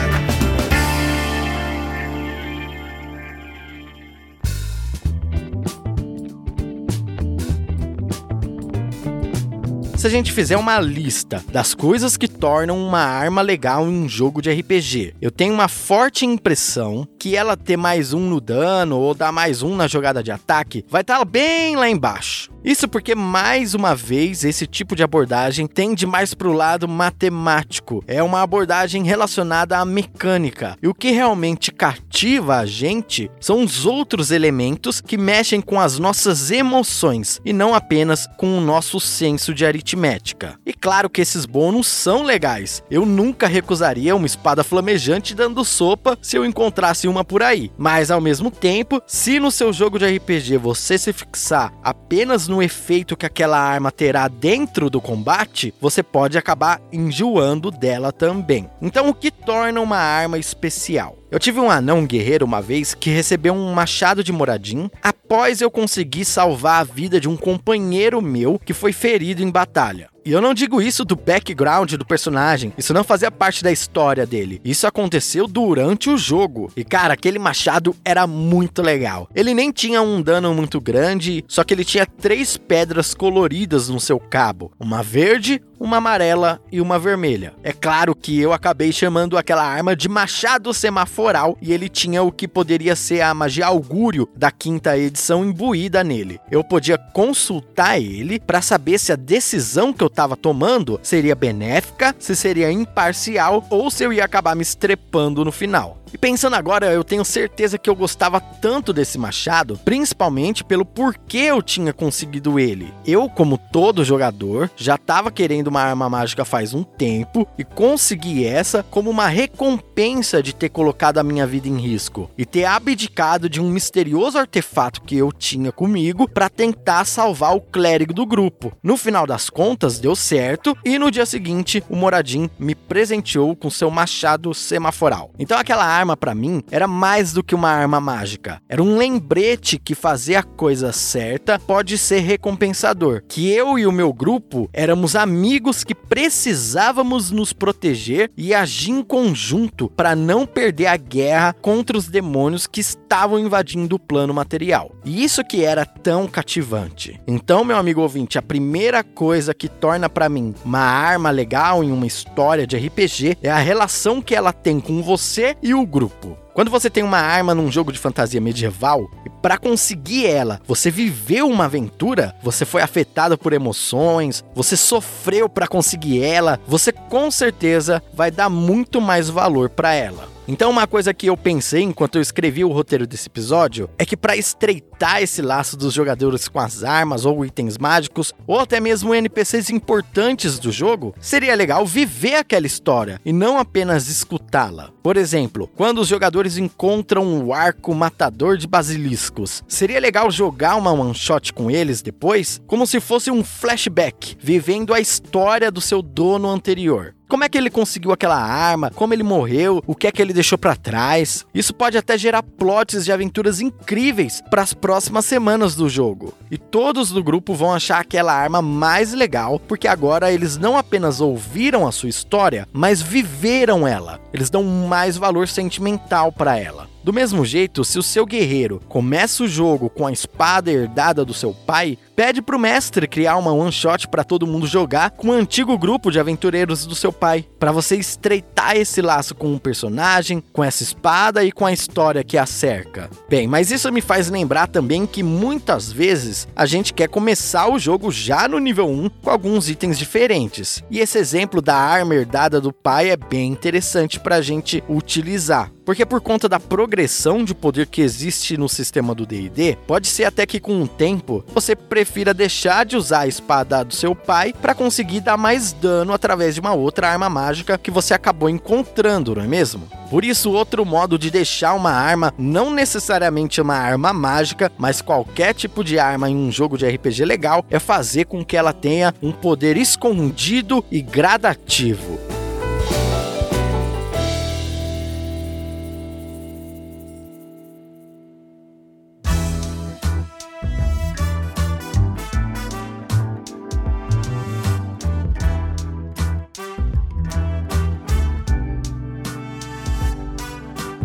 Se 9.99 10.07
a 10.07 10.09
gente 10.09 10.31
fizer 10.31 10.55
uma 10.55 10.79
lista 10.79 11.43
das 11.51 11.73
coisas 11.73 12.15
que 12.15 12.29
tornam 12.29 12.77
uma 12.77 13.01
arma 13.01 13.41
legal 13.41 13.85
em 13.85 14.03
um 14.03 14.07
jogo 14.07 14.41
de 14.41 14.49
RPG, 14.49 15.13
eu 15.21 15.29
tenho 15.29 15.53
uma 15.53 15.67
forte 15.67 16.25
impressão 16.25 17.05
que 17.19 17.35
ela 17.35 17.57
ter 17.57 17.75
mais 17.75 18.13
um 18.13 18.21
no 18.21 18.39
dano 18.39 18.97
ou 18.97 19.13
dar 19.13 19.33
mais 19.33 19.61
um 19.61 19.75
na 19.75 19.87
jogada 19.87 20.23
de 20.23 20.31
ataque 20.31 20.85
vai 20.89 21.01
estar 21.01 21.19
tá 21.19 21.25
bem 21.25 21.75
lá 21.75 21.89
embaixo. 21.89 22.49
Isso 22.63 22.89
porque, 22.89 23.15
mais 23.15 23.73
uma 23.73 23.95
vez, 23.95 24.43
esse 24.43 24.67
tipo 24.67 24.93
de 24.93 25.01
abordagem 25.01 25.65
tende 25.65 26.05
mais 26.05 26.33
para 26.33 26.49
o 26.49 26.53
lado 26.53 26.89
matemático. 26.89 28.03
É 28.05 28.21
uma 28.21 28.41
abordagem 28.41 29.03
relacionada 29.03 29.77
à 29.77 29.85
mecânica. 29.85 30.75
E 30.81 30.87
o 30.87 30.93
que 30.93 31.11
realmente 31.11 31.71
cativa 31.71 32.57
a 32.57 32.65
gente 32.65 33.31
são 33.39 33.63
os 33.63 33.85
outros 33.85 34.29
elementos 34.29 34.99
que 34.99 35.17
mexem 35.17 35.61
com 35.61 35.79
as 35.79 35.97
nossas 35.99 36.51
emoções 36.51 37.39
e 37.45 37.53
não 37.53 37.73
apenas 37.73 38.27
com 38.37 38.57
o 38.57 38.61
nosso 38.61 38.99
senso 38.99 39.53
de 39.53 39.65
aritmética. 39.65 40.59
E 40.65 40.73
claro 40.73 41.09
que 41.09 41.21
esses 41.21 41.45
bônus 41.45 41.87
são 41.87 42.23
legais. 42.23 42.83
Eu 42.91 43.05
nunca 43.05 43.47
recusaria 43.47 44.15
uma 44.15 44.27
espada 44.27 44.65
flamejante 44.65 45.33
dando 45.33 45.63
sopa 45.63 46.17
se 46.21 46.35
eu 46.35 46.43
encontrasse 46.43 47.07
uma 47.09 47.25
por 47.25 47.43
aí. 47.43 47.71
Mas 47.77 48.09
ao 48.11 48.21
mesmo 48.21 48.49
tempo, 48.49 49.01
se 49.05 49.39
no 49.39 49.51
seu 49.51 49.73
jogo 49.73 49.99
de 49.99 50.05
RPG 50.05 50.57
você 50.57 50.97
se 50.97 51.11
fixar 51.11 51.73
apenas 51.83 52.47
no 52.47 52.63
efeito 52.63 53.17
que 53.17 53.25
aquela 53.25 53.59
arma 53.59 53.91
terá 53.91 54.27
dentro 54.27 54.89
do 54.89 55.01
combate, 55.01 55.73
você 55.81 56.01
pode 56.01 56.37
acabar 56.37 56.81
enjoando 56.91 57.71
dela 57.71 58.11
também. 58.11 58.69
Então, 58.81 59.09
o 59.09 59.13
que 59.13 59.31
torna 59.31 59.81
uma 59.81 59.97
arma 59.97 60.37
especial? 60.37 61.17
Eu 61.31 61.37
tive 61.37 61.59
um 61.59 61.69
anão 61.69 62.07
guerreiro 62.07 62.43
uma 62.43 62.59
vez 62.59 62.95
que 62.95 63.11
recebeu 63.11 63.53
um 63.53 63.71
machado 63.71 64.23
de 64.23 64.31
moradim 64.31 64.89
após 65.03 65.61
eu 65.61 65.69
conseguir 65.69 66.25
salvar 66.25 66.81
a 66.81 66.83
vida 66.83 67.19
de 67.19 67.29
um 67.29 67.37
companheiro 67.37 68.19
meu 68.19 68.59
que 68.63 68.73
foi 68.73 68.91
ferido 68.91 69.43
em 69.43 69.51
batalha. 69.51 70.09
E 70.29 70.31
eu 70.31 70.41
não 70.41 70.53
digo 70.53 70.79
isso 70.79 71.03
do 71.03 71.15
background 71.15 71.93
do 71.93 72.05
personagem, 72.05 72.71
isso 72.77 72.93
não 72.93 73.03
fazia 73.03 73.31
parte 73.31 73.63
da 73.63 73.71
história 73.71 74.27
dele. 74.27 74.61
Isso 74.63 74.85
aconteceu 74.85 75.47
durante 75.47 76.07
o 76.07 76.19
jogo. 76.19 76.71
E 76.77 76.83
cara, 76.83 77.15
aquele 77.15 77.39
machado 77.39 77.95
era 78.05 78.27
muito 78.27 78.83
legal. 78.83 79.27
Ele 79.33 79.55
nem 79.55 79.71
tinha 79.71 80.03
um 80.03 80.21
dano 80.21 80.53
muito 80.53 80.79
grande, 80.79 81.43
só 81.47 81.63
que 81.63 81.73
ele 81.73 81.83
tinha 81.83 82.05
três 82.05 82.57
pedras 82.57 83.15
coloridas 83.15 83.89
no 83.89 83.99
seu 83.99 84.19
cabo: 84.19 84.71
uma 84.79 85.01
verde, 85.01 85.63
uma 85.79 85.97
amarela 85.97 86.61
e 86.71 86.81
uma 86.81 86.99
vermelha. 86.99 87.53
É 87.63 87.71
claro 87.71 88.13
que 88.13 88.37
eu 88.39 88.51
acabei 88.51 88.91
chamando 88.91 89.37
aquela 89.37 89.63
arma 89.63 89.95
de 89.95 90.09
machado 90.09 90.73
semaforal 90.73 91.57
e 91.61 91.71
ele 91.71 91.87
tinha 91.87 92.21
o 92.21 92.31
que 92.31 92.47
poderia 92.47 92.95
ser 92.95 93.21
a 93.21 93.33
magia 93.33 93.65
augúrio 93.65 94.29
da 94.35 94.51
quinta 94.51 94.97
edição 94.97 95.45
imbuída 95.45 96.03
nele. 96.03 96.39
Eu 96.51 96.63
podia 96.63 96.97
consultar 96.97 97.99
ele 97.99 98.39
para 98.39 98.61
saber 98.61 98.99
se 98.99 99.11
a 99.11 99.15
decisão 99.15 99.93
que 99.93 100.03
eu 100.03 100.09
estava 100.19 100.35
tomando 100.35 100.99
seria 101.01 101.33
benéfica, 101.33 102.13
se 102.19 102.35
seria 102.35 102.69
imparcial 102.69 103.65
ou 103.69 103.89
se 103.89 104.03
eu 104.03 104.11
ia 104.11 104.25
acabar 104.25 104.53
me 104.53 104.61
estrepando 104.61 105.45
no 105.45 105.51
final. 105.51 105.97
E 106.13 106.17
pensando 106.17 106.55
agora, 106.55 106.87
eu 106.91 107.03
tenho 107.03 107.23
certeza 107.23 107.77
que 107.77 107.89
eu 107.89 107.95
gostava 107.95 108.39
tanto 108.39 108.91
desse 108.91 109.17
machado, 109.17 109.79
principalmente 109.85 110.63
pelo 110.63 110.85
porquê 110.85 111.37
eu 111.37 111.61
tinha 111.61 111.93
conseguido 111.93 112.59
ele. 112.59 112.93
Eu, 113.05 113.29
como 113.29 113.57
todo 113.57 114.03
jogador, 114.03 114.71
já 114.75 114.95
estava 114.95 115.31
querendo 115.31 115.67
uma 115.67 115.81
arma 115.81 116.09
mágica 116.09 116.43
faz 116.43 116.73
um 116.73 116.83
tempo 116.83 117.47
e 117.57 117.63
consegui 117.63 118.45
essa 118.45 118.83
como 118.83 119.09
uma 119.09 119.27
recompensa 119.27 120.41
de 120.41 120.53
ter 120.53 120.69
colocado 120.69 121.19
a 121.19 121.23
minha 121.23 121.45
vida 121.45 121.67
em 121.67 121.77
risco 121.77 122.29
e 122.37 122.45
ter 122.45 122.65
abdicado 122.65 123.49
de 123.49 123.61
um 123.61 123.69
misterioso 123.69 124.37
artefato 124.37 125.01
que 125.01 125.17
eu 125.17 125.31
tinha 125.31 125.71
comigo 125.71 126.27
para 126.27 126.49
tentar 126.49 127.05
salvar 127.05 127.55
o 127.55 127.61
clérigo 127.61 128.13
do 128.13 128.25
grupo. 128.25 128.71
No 128.81 128.97
final 128.97 129.27
das 129.27 129.49
contas, 129.49 129.99
deu 129.99 130.15
certo 130.15 130.75
e 130.83 130.97
no 130.97 131.11
dia 131.11 131.25
seguinte, 131.25 131.83
o 131.89 131.95
Moradin 131.95 132.49
me 132.57 132.73
presenteou 132.73 133.55
com 133.55 133.69
seu 133.69 133.91
machado 133.91 134.53
semaforal. 134.53 135.31
Então 135.37 135.57
aquela 135.57 135.98
arma 135.99 136.15
para 136.15 136.33
mim 136.33 136.63
era 136.71 136.87
mais 136.87 137.33
do 137.33 137.43
que 137.43 137.53
uma 137.53 137.69
arma 137.69 137.99
mágica. 137.99 138.61
Era 138.67 138.81
um 138.81 138.97
lembrete 138.97 139.77
que 139.77 139.93
fazer 139.93 140.35
a 140.35 140.43
coisa 140.43 140.91
certa 140.91 141.59
pode 141.59 141.97
ser 141.97 142.19
recompensador. 142.19 143.21
Que 143.27 143.49
eu 143.51 143.77
e 143.77 143.85
o 143.85 143.91
meu 143.91 144.13
grupo 144.13 144.69
éramos 144.73 145.15
amigos 145.15 145.83
que 145.83 145.93
precisávamos 145.93 147.31
nos 147.31 147.53
proteger 147.53 148.31
e 148.37 148.53
agir 148.53 148.91
em 148.91 149.03
conjunto 149.03 149.89
para 149.89 150.15
não 150.15 150.45
perder 150.45 150.87
a 150.87 150.97
guerra 150.97 151.53
contra 151.53 151.97
os 151.97 152.07
demônios 152.07 152.65
que 152.65 152.79
estavam 152.79 153.39
invadindo 153.39 153.95
o 153.95 153.99
plano 153.99 154.33
material. 154.33 154.91
E 155.03 155.23
isso 155.23 155.43
que 155.43 155.63
era 155.63 155.85
tão 155.85 156.27
cativante. 156.27 157.19
Então, 157.27 157.63
meu 157.63 157.77
amigo 157.77 158.01
ouvinte, 158.01 158.37
a 158.37 158.41
primeira 158.41 159.03
coisa 159.03 159.53
que 159.53 159.67
torna 159.67 160.09
para 160.09 160.29
mim 160.29 160.53
uma 160.63 160.79
arma 160.79 161.29
legal 161.29 161.83
em 161.83 161.91
uma 161.91 162.07
história 162.07 162.65
de 162.65 162.77
RPG 162.77 163.37
é 163.41 163.49
a 163.49 163.57
relação 163.57 164.21
que 164.21 164.35
ela 164.35 164.53
tem 164.53 164.79
com 164.79 165.01
você 165.01 165.55
e 165.61 165.73
o 165.73 165.85
grupo. 165.89 166.37
Quando 166.59 166.71
você 166.71 166.89
tem 166.89 167.03
uma 167.03 167.19
arma 167.19 167.55
num 167.55 167.71
jogo 167.71 167.89
de 167.89 167.97
fantasia 167.97 168.41
medieval, 168.41 169.09
e 169.25 169.29
para 169.29 169.57
conseguir 169.57 170.25
ela, 170.25 170.59
você 170.67 170.91
viveu 170.91 171.47
uma 171.47 171.63
aventura, 171.63 172.35
você 172.43 172.65
foi 172.65 172.81
afetado 172.81 173.37
por 173.37 173.53
emoções, 173.53 174.43
você 174.53 174.75
sofreu 174.75 175.47
para 175.47 175.69
conseguir 175.69 176.21
ela, 176.21 176.59
você 176.67 176.91
com 176.91 177.31
certeza 177.31 178.03
vai 178.13 178.29
dar 178.29 178.49
muito 178.49 178.99
mais 178.99 179.29
valor 179.29 179.69
para 179.69 179.93
ela. 179.93 180.27
Então, 180.49 180.71
uma 180.71 180.87
coisa 180.87 181.13
que 181.13 181.27
eu 181.27 181.37
pensei 181.37 181.83
enquanto 181.83 182.15
eu 182.15 182.23
escrevi 182.23 182.65
o 182.65 182.71
roteiro 182.71 183.05
desse 183.05 183.27
episódio 183.27 183.87
é 183.99 184.03
que 184.03 184.17
para 184.17 184.35
estreitar 184.35 185.21
esse 185.21 185.43
laço 185.43 185.77
dos 185.77 185.93
jogadores 185.93 186.47
com 186.47 186.59
as 186.59 186.83
armas 186.83 187.23
ou 187.23 187.45
itens 187.45 187.77
mágicos, 187.77 188.33
ou 188.47 188.59
até 188.59 188.79
mesmo 188.79 189.13
NPCs 189.13 189.69
importantes 189.69 190.57
do 190.57 190.71
jogo, 190.71 191.13
seria 191.21 191.53
legal 191.53 191.85
viver 191.85 192.33
aquela 192.33 192.65
história 192.65 193.21
e 193.23 193.31
não 193.31 193.59
apenas 193.59 194.07
escutá-la. 194.07 194.89
Por 195.03 195.17
exemplo, 195.17 195.69
quando 195.75 196.01
os 196.01 196.07
jogadores 196.07 196.48
encontram 196.57 197.45
o 197.45 197.53
arco 197.53 197.93
matador 197.93 198.57
de 198.57 198.67
basiliscos, 198.67 199.63
seria 199.67 199.99
legal 199.99 200.31
jogar 200.31 200.75
uma 200.75 200.91
one 200.91 201.13
shot 201.13 201.53
com 201.53 201.69
eles 201.69 202.01
depois, 202.01 202.61
como 202.65 202.87
se 202.87 202.99
fosse 202.99 203.29
um 203.29 203.43
flashback, 203.43 204.37
vivendo 204.39 204.93
a 204.93 204.99
história 204.99 205.71
do 205.71 205.81
seu 205.81 206.01
dono 206.01 206.49
anterior. 206.49 207.15
Como 207.29 207.43
é 207.43 207.49
que 207.49 207.59
ele 207.59 207.69
conseguiu 207.69 208.11
aquela 208.11 208.41
arma? 208.41 208.89
Como 208.89 209.13
ele 209.13 209.21
morreu? 209.21 209.83
O 209.85 209.93
que 209.93 210.07
é 210.07 210.11
que 210.11 210.19
ele 210.19 210.33
deixou 210.33 210.57
para 210.57 210.75
trás? 210.75 211.45
Isso 211.53 211.75
pode 211.75 211.95
até 211.95 212.17
gerar 212.17 212.41
plots 212.41 213.05
de 213.05 213.11
aventuras 213.11 213.61
incríveis 213.61 214.41
para 214.49 214.63
as 214.63 214.73
próximas 214.73 215.25
semanas 215.25 215.75
do 215.75 215.87
jogo. 215.87 216.33
E 216.49 216.57
todos 216.57 217.11
do 217.11 217.23
grupo 217.23 217.53
vão 217.53 217.71
achar 217.71 217.99
aquela 217.99 218.33
arma 218.33 218.63
mais 218.63 219.13
legal, 219.13 219.59
porque 219.59 219.87
agora 219.87 220.31
eles 220.31 220.57
não 220.57 220.75
apenas 220.75 221.21
ouviram 221.21 221.85
a 221.85 221.91
sua 221.91 222.09
história, 222.09 222.67
mas 222.73 222.99
viveram 222.99 223.87
ela. 223.87 224.19
Eles 224.33 224.49
dão 224.49 224.63
mais 224.63 225.15
valor 225.15 225.47
sentimental 225.47 226.31
para 226.31 226.57
ela. 226.57 226.89
Do 227.01 227.13
mesmo 227.13 227.45
jeito, 227.45 227.85
se 227.85 227.97
o 227.97 228.03
seu 228.03 228.25
guerreiro 228.25 228.81
começa 228.89 229.43
o 229.43 229.47
jogo 229.47 229.89
com 229.89 230.05
a 230.05 230.11
espada 230.11 230.69
herdada 230.69 231.23
do 231.23 231.33
seu 231.33 231.53
pai, 231.53 231.97
pede 232.19 232.41
pro 232.41 232.59
mestre 232.59 233.07
criar 233.07 233.37
uma 233.37 233.53
one 233.53 233.71
shot 233.71 234.05
para 234.09 234.25
todo 234.25 234.45
mundo 234.45 234.67
jogar 234.67 235.11
com 235.11 235.29
o 235.29 235.31
antigo 235.31 235.77
grupo 235.77 236.11
de 236.11 236.19
aventureiros 236.19 236.85
do 236.85 236.93
seu 236.93 237.13
pai, 237.13 237.45
para 237.57 237.71
você 237.71 237.95
estreitar 237.95 238.75
esse 238.75 239.01
laço 239.01 239.33
com 239.33 239.47
um 239.47 239.57
personagem, 239.57 240.43
com 240.51 240.61
essa 240.61 240.83
espada 240.83 241.45
e 241.45 241.51
com 241.53 241.65
a 241.65 241.71
história 241.71 242.21
que 242.21 242.37
a 242.37 242.45
cerca. 242.45 243.09
Bem, 243.29 243.47
mas 243.47 243.71
isso 243.71 243.89
me 243.89 244.01
faz 244.01 244.29
lembrar 244.29 244.67
também 244.67 245.05
que 245.05 245.23
muitas 245.23 245.93
vezes 245.93 246.45
a 246.53 246.65
gente 246.65 246.93
quer 246.93 247.07
começar 247.07 247.71
o 247.71 247.79
jogo 247.79 248.11
já 248.11 248.49
no 248.49 248.59
nível 248.59 248.89
1 248.89 249.09
com 249.23 249.29
alguns 249.29 249.69
itens 249.69 249.97
diferentes. 249.97 250.83
E 250.91 250.99
esse 250.99 251.17
exemplo 251.17 251.61
da 251.61 251.77
arma 251.77 252.15
herdada 252.15 252.59
do 252.59 252.73
pai 252.73 253.11
é 253.11 253.15
bem 253.15 253.49
interessante 253.49 254.19
para 254.19 254.35
a 254.35 254.41
gente 254.41 254.83
utilizar. 254.89 255.71
Porque 255.85 256.05
por 256.05 256.21
conta 256.21 256.47
da 256.47 256.59
progressão 256.59 257.43
de 257.43 257.55
poder 257.55 257.87
que 257.87 258.01
existe 258.01 258.55
no 258.57 258.69
sistema 258.69 259.15
do 259.15 259.25
D&D, 259.25 259.75
pode 259.87 260.07
ser 260.07 260.25
até 260.25 260.45
que 260.45 260.59
com 260.59 260.83
o 260.83 260.87
tempo 260.87 261.43
você 261.51 261.75
prefira 261.75 262.08
deixar 262.33 262.85
de 262.85 262.97
usar 262.97 263.21
a 263.21 263.27
espada 263.27 263.83
do 263.83 263.93
seu 263.93 264.15
pai 264.15 264.53
para 264.53 264.75
conseguir 264.75 265.21
dar 265.21 265.37
mais 265.37 265.71
dano 265.71 266.13
através 266.13 266.55
de 266.55 266.61
uma 266.61 266.73
outra 266.73 267.09
arma 267.09 267.29
mágica 267.29 267.77
que 267.77 267.91
você 267.91 268.13
acabou 268.13 268.49
encontrando, 268.49 269.35
não 269.35 269.43
é 269.43 269.47
mesmo? 269.47 269.87
Por 270.09 270.25
isso, 270.25 270.51
outro 270.51 270.83
modo 270.85 271.19
de 271.19 271.29
deixar 271.29 271.73
uma 271.73 271.91
arma, 271.91 272.33
não 272.37 272.71
necessariamente 272.71 273.61
uma 273.61 273.75
arma 273.75 274.11
mágica, 274.11 274.71
mas 274.77 275.01
qualquer 275.01 275.53
tipo 275.53 275.83
de 275.83 275.99
arma 275.99 276.29
em 276.29 276.35
um 276.35 276.51
jogo 276.51 276.77
de 276.77 276.87
RPG 276.87 277.25
legal, 277.25 277.63
é 277.69 277.77
fazer 277.77 278.25
com 278.25 278.43
que 278.43 278.57
ela 278.57 278.73
tenha 278.73 279.13
um 279.21 279.31
poder 279.31 279.77
escondido 279.77 280.83
e 280.91 281.01
gradativo. 281.01 282.19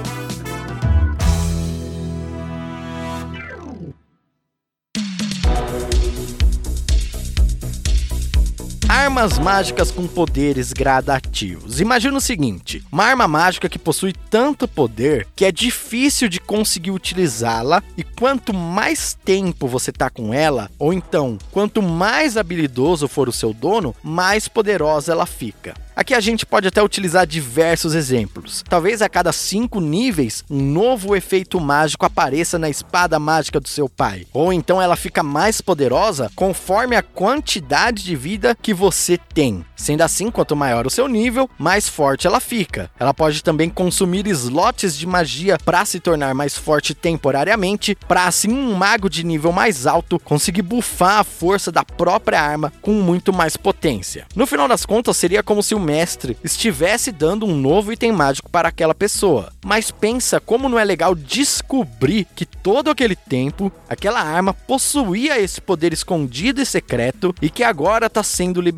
Armas 8.92 9.40
mágicas 9.40 9.90
com 9.90 10.06
poderes 10.06 10.74
gradativos. 10.74 11.80
Imagina 11.80 12.18
o 12.18 12.20
seguinte: 12.20 12.84
uma 12.92 13.06
arma 13.06 13.26
mágica 13.26 13.70
que 13.70 13.80
possui 13.80 14.12
tanto 14.30 14.68
poder 14.68 15.26
que 15.34 15.46
é 15.46 15.52
difícil 15.52 16.28
de 16.28 16.42
conseguir 16.42 16.92
utilizá-la, 16.92 17.82
e 17.96 18.04
quanto 18.04 18.54
mais 18.54 19.18
tempo 19.24 19.66
você 19.66 19.94
tá 19.94 20.10
com 20.10 20.34
ela, 20.34 20.70
ou 20.78 20.92
então 20.92 21.38
quanto 21.52 21.82
mais 21.82 22.36
habilidoso 22.36 23.08
for 23.08 23.30
o 23.30 23.34
seu 23.34 23.54
dono, 23.54 23.96
mais 24.04 24.50
poderosa 24.50 25.14
ela 25.14 25.26
fica. 25.26 25.74
Aqui 25.96 26.14
a 26.14 26.20
gente 26.20 26.46
pode 26.46 26.68
até 26.68 26.82
utilizar 26.82 27.28
diversos 27.28 27.94
exemplos. 27.94 28.64
Talvez 28.68 29.02
a 29.02 29.10
cada 29.10 29.32
cinco 29.32 29.82
níveis, 29.82 30.44
um 30.50 30.60
novo 30.60 31.16
efeito 31.16 31.60
mágico 31.60 32.06
apareça 32.06 32.58
na 32.58 32.70
espada 32.70 33.20
mágica 33.20 33.60
do 33.60 33.68
seu 33.68 33.90
pai. 33.90 34.26
Ou 34.34 34.54
então 34.54 34.82
ela 34.82 34.96
fica 34.96 35.22
mais 35.22 35.60
poderosa 35.60 36.32
conforme 36.34 36.96
a 36.96 37.04
quantidade 37.04 38.04
de 38.04 38.16
vida 38.16 38.58
que 38.60 38.74
você 38.82 39.16
tem. 39.16 39.64
Sendo 39.76 40.02
assim, 40.02 40.32
quanto 40.32 40.56
maior 40.56 40.88
o 40.88 40.90
seu 40.90 41.08
nível, 41.08 41.48
mais 41.58 41.88
forte 41.88 42.26
ela 42.26 42.40
fica. 42.40 42.90
Ela 43.00 43.14
pode 43.14 43.44
também 43.44 43.70
consumir 43.70 44.26
slots 44.26 44.98
de 44.98 45.06
magia 45.06 45.58
para 45.64 45.86
se 45.86 46.00
tornar 46.00 46.34
mais 46.34 46.58
forte 46.58 46.96
temporariamente, 46.96 47.96
para 48.08 48.26
assim 48.26 48.52
um 48.52 48.74
mago 48.74 49.08
de 49.08 49.24
nível 49.24 49.52
mais 49.52 49.86
alto 49.86 50.20
conseguir 50.20 50.64
buffar 50.64 51.20
a 51.20 51.24
força 51.24 51.72
da 51.72 51.86
própria 51.86 52.42
arma 52.42 52.74
com 52.82 52.94
muito 52.94 53.32
mais 53.32 53.56
potência. 53.56 54.26
No 54.36 54.48
final 54.48 54.68
das 54.68 54.84
contas, 54.84 55.16
seria 55.16 55.44
como 55.44 55.62
se 55.62 55.76
o 55.76 55.80
mestre 55.80 56.36
estivesse 56.44 57.12
dando 57.12 57.46
um 57.46 57.56
novo 57.56 57.94
item 57.94 58.12
mágico 58.12 58.50
para 58.50 58.70
aquela 58.70 58.96
pessoa. 58.96 59.54
Mas 59.64 59.92
pensa 59.92 60.40
como 60.40 60.68
não 60.68 60.80
é 60.80 60.84
legal 60.84 61.14
descobrir 61.14 62.26
que 62.36 62.48
todo 62.48 62.90
aquele 62.90 63.16
tempo 63.16 63.72
aquela 63.88 64.22
arma 64.22 64.56
possuía 64.56 65.40
esse 65.40 65.62
poder 65.62 65.94
escondido 65.94 66.62
e 66.62 66.66
secreto 66.66 67.36
e 67.40 67.48
que 67.48 67.64
agora 67.64 68.08
está 68.08 68.24
sendo. 68.24 68.71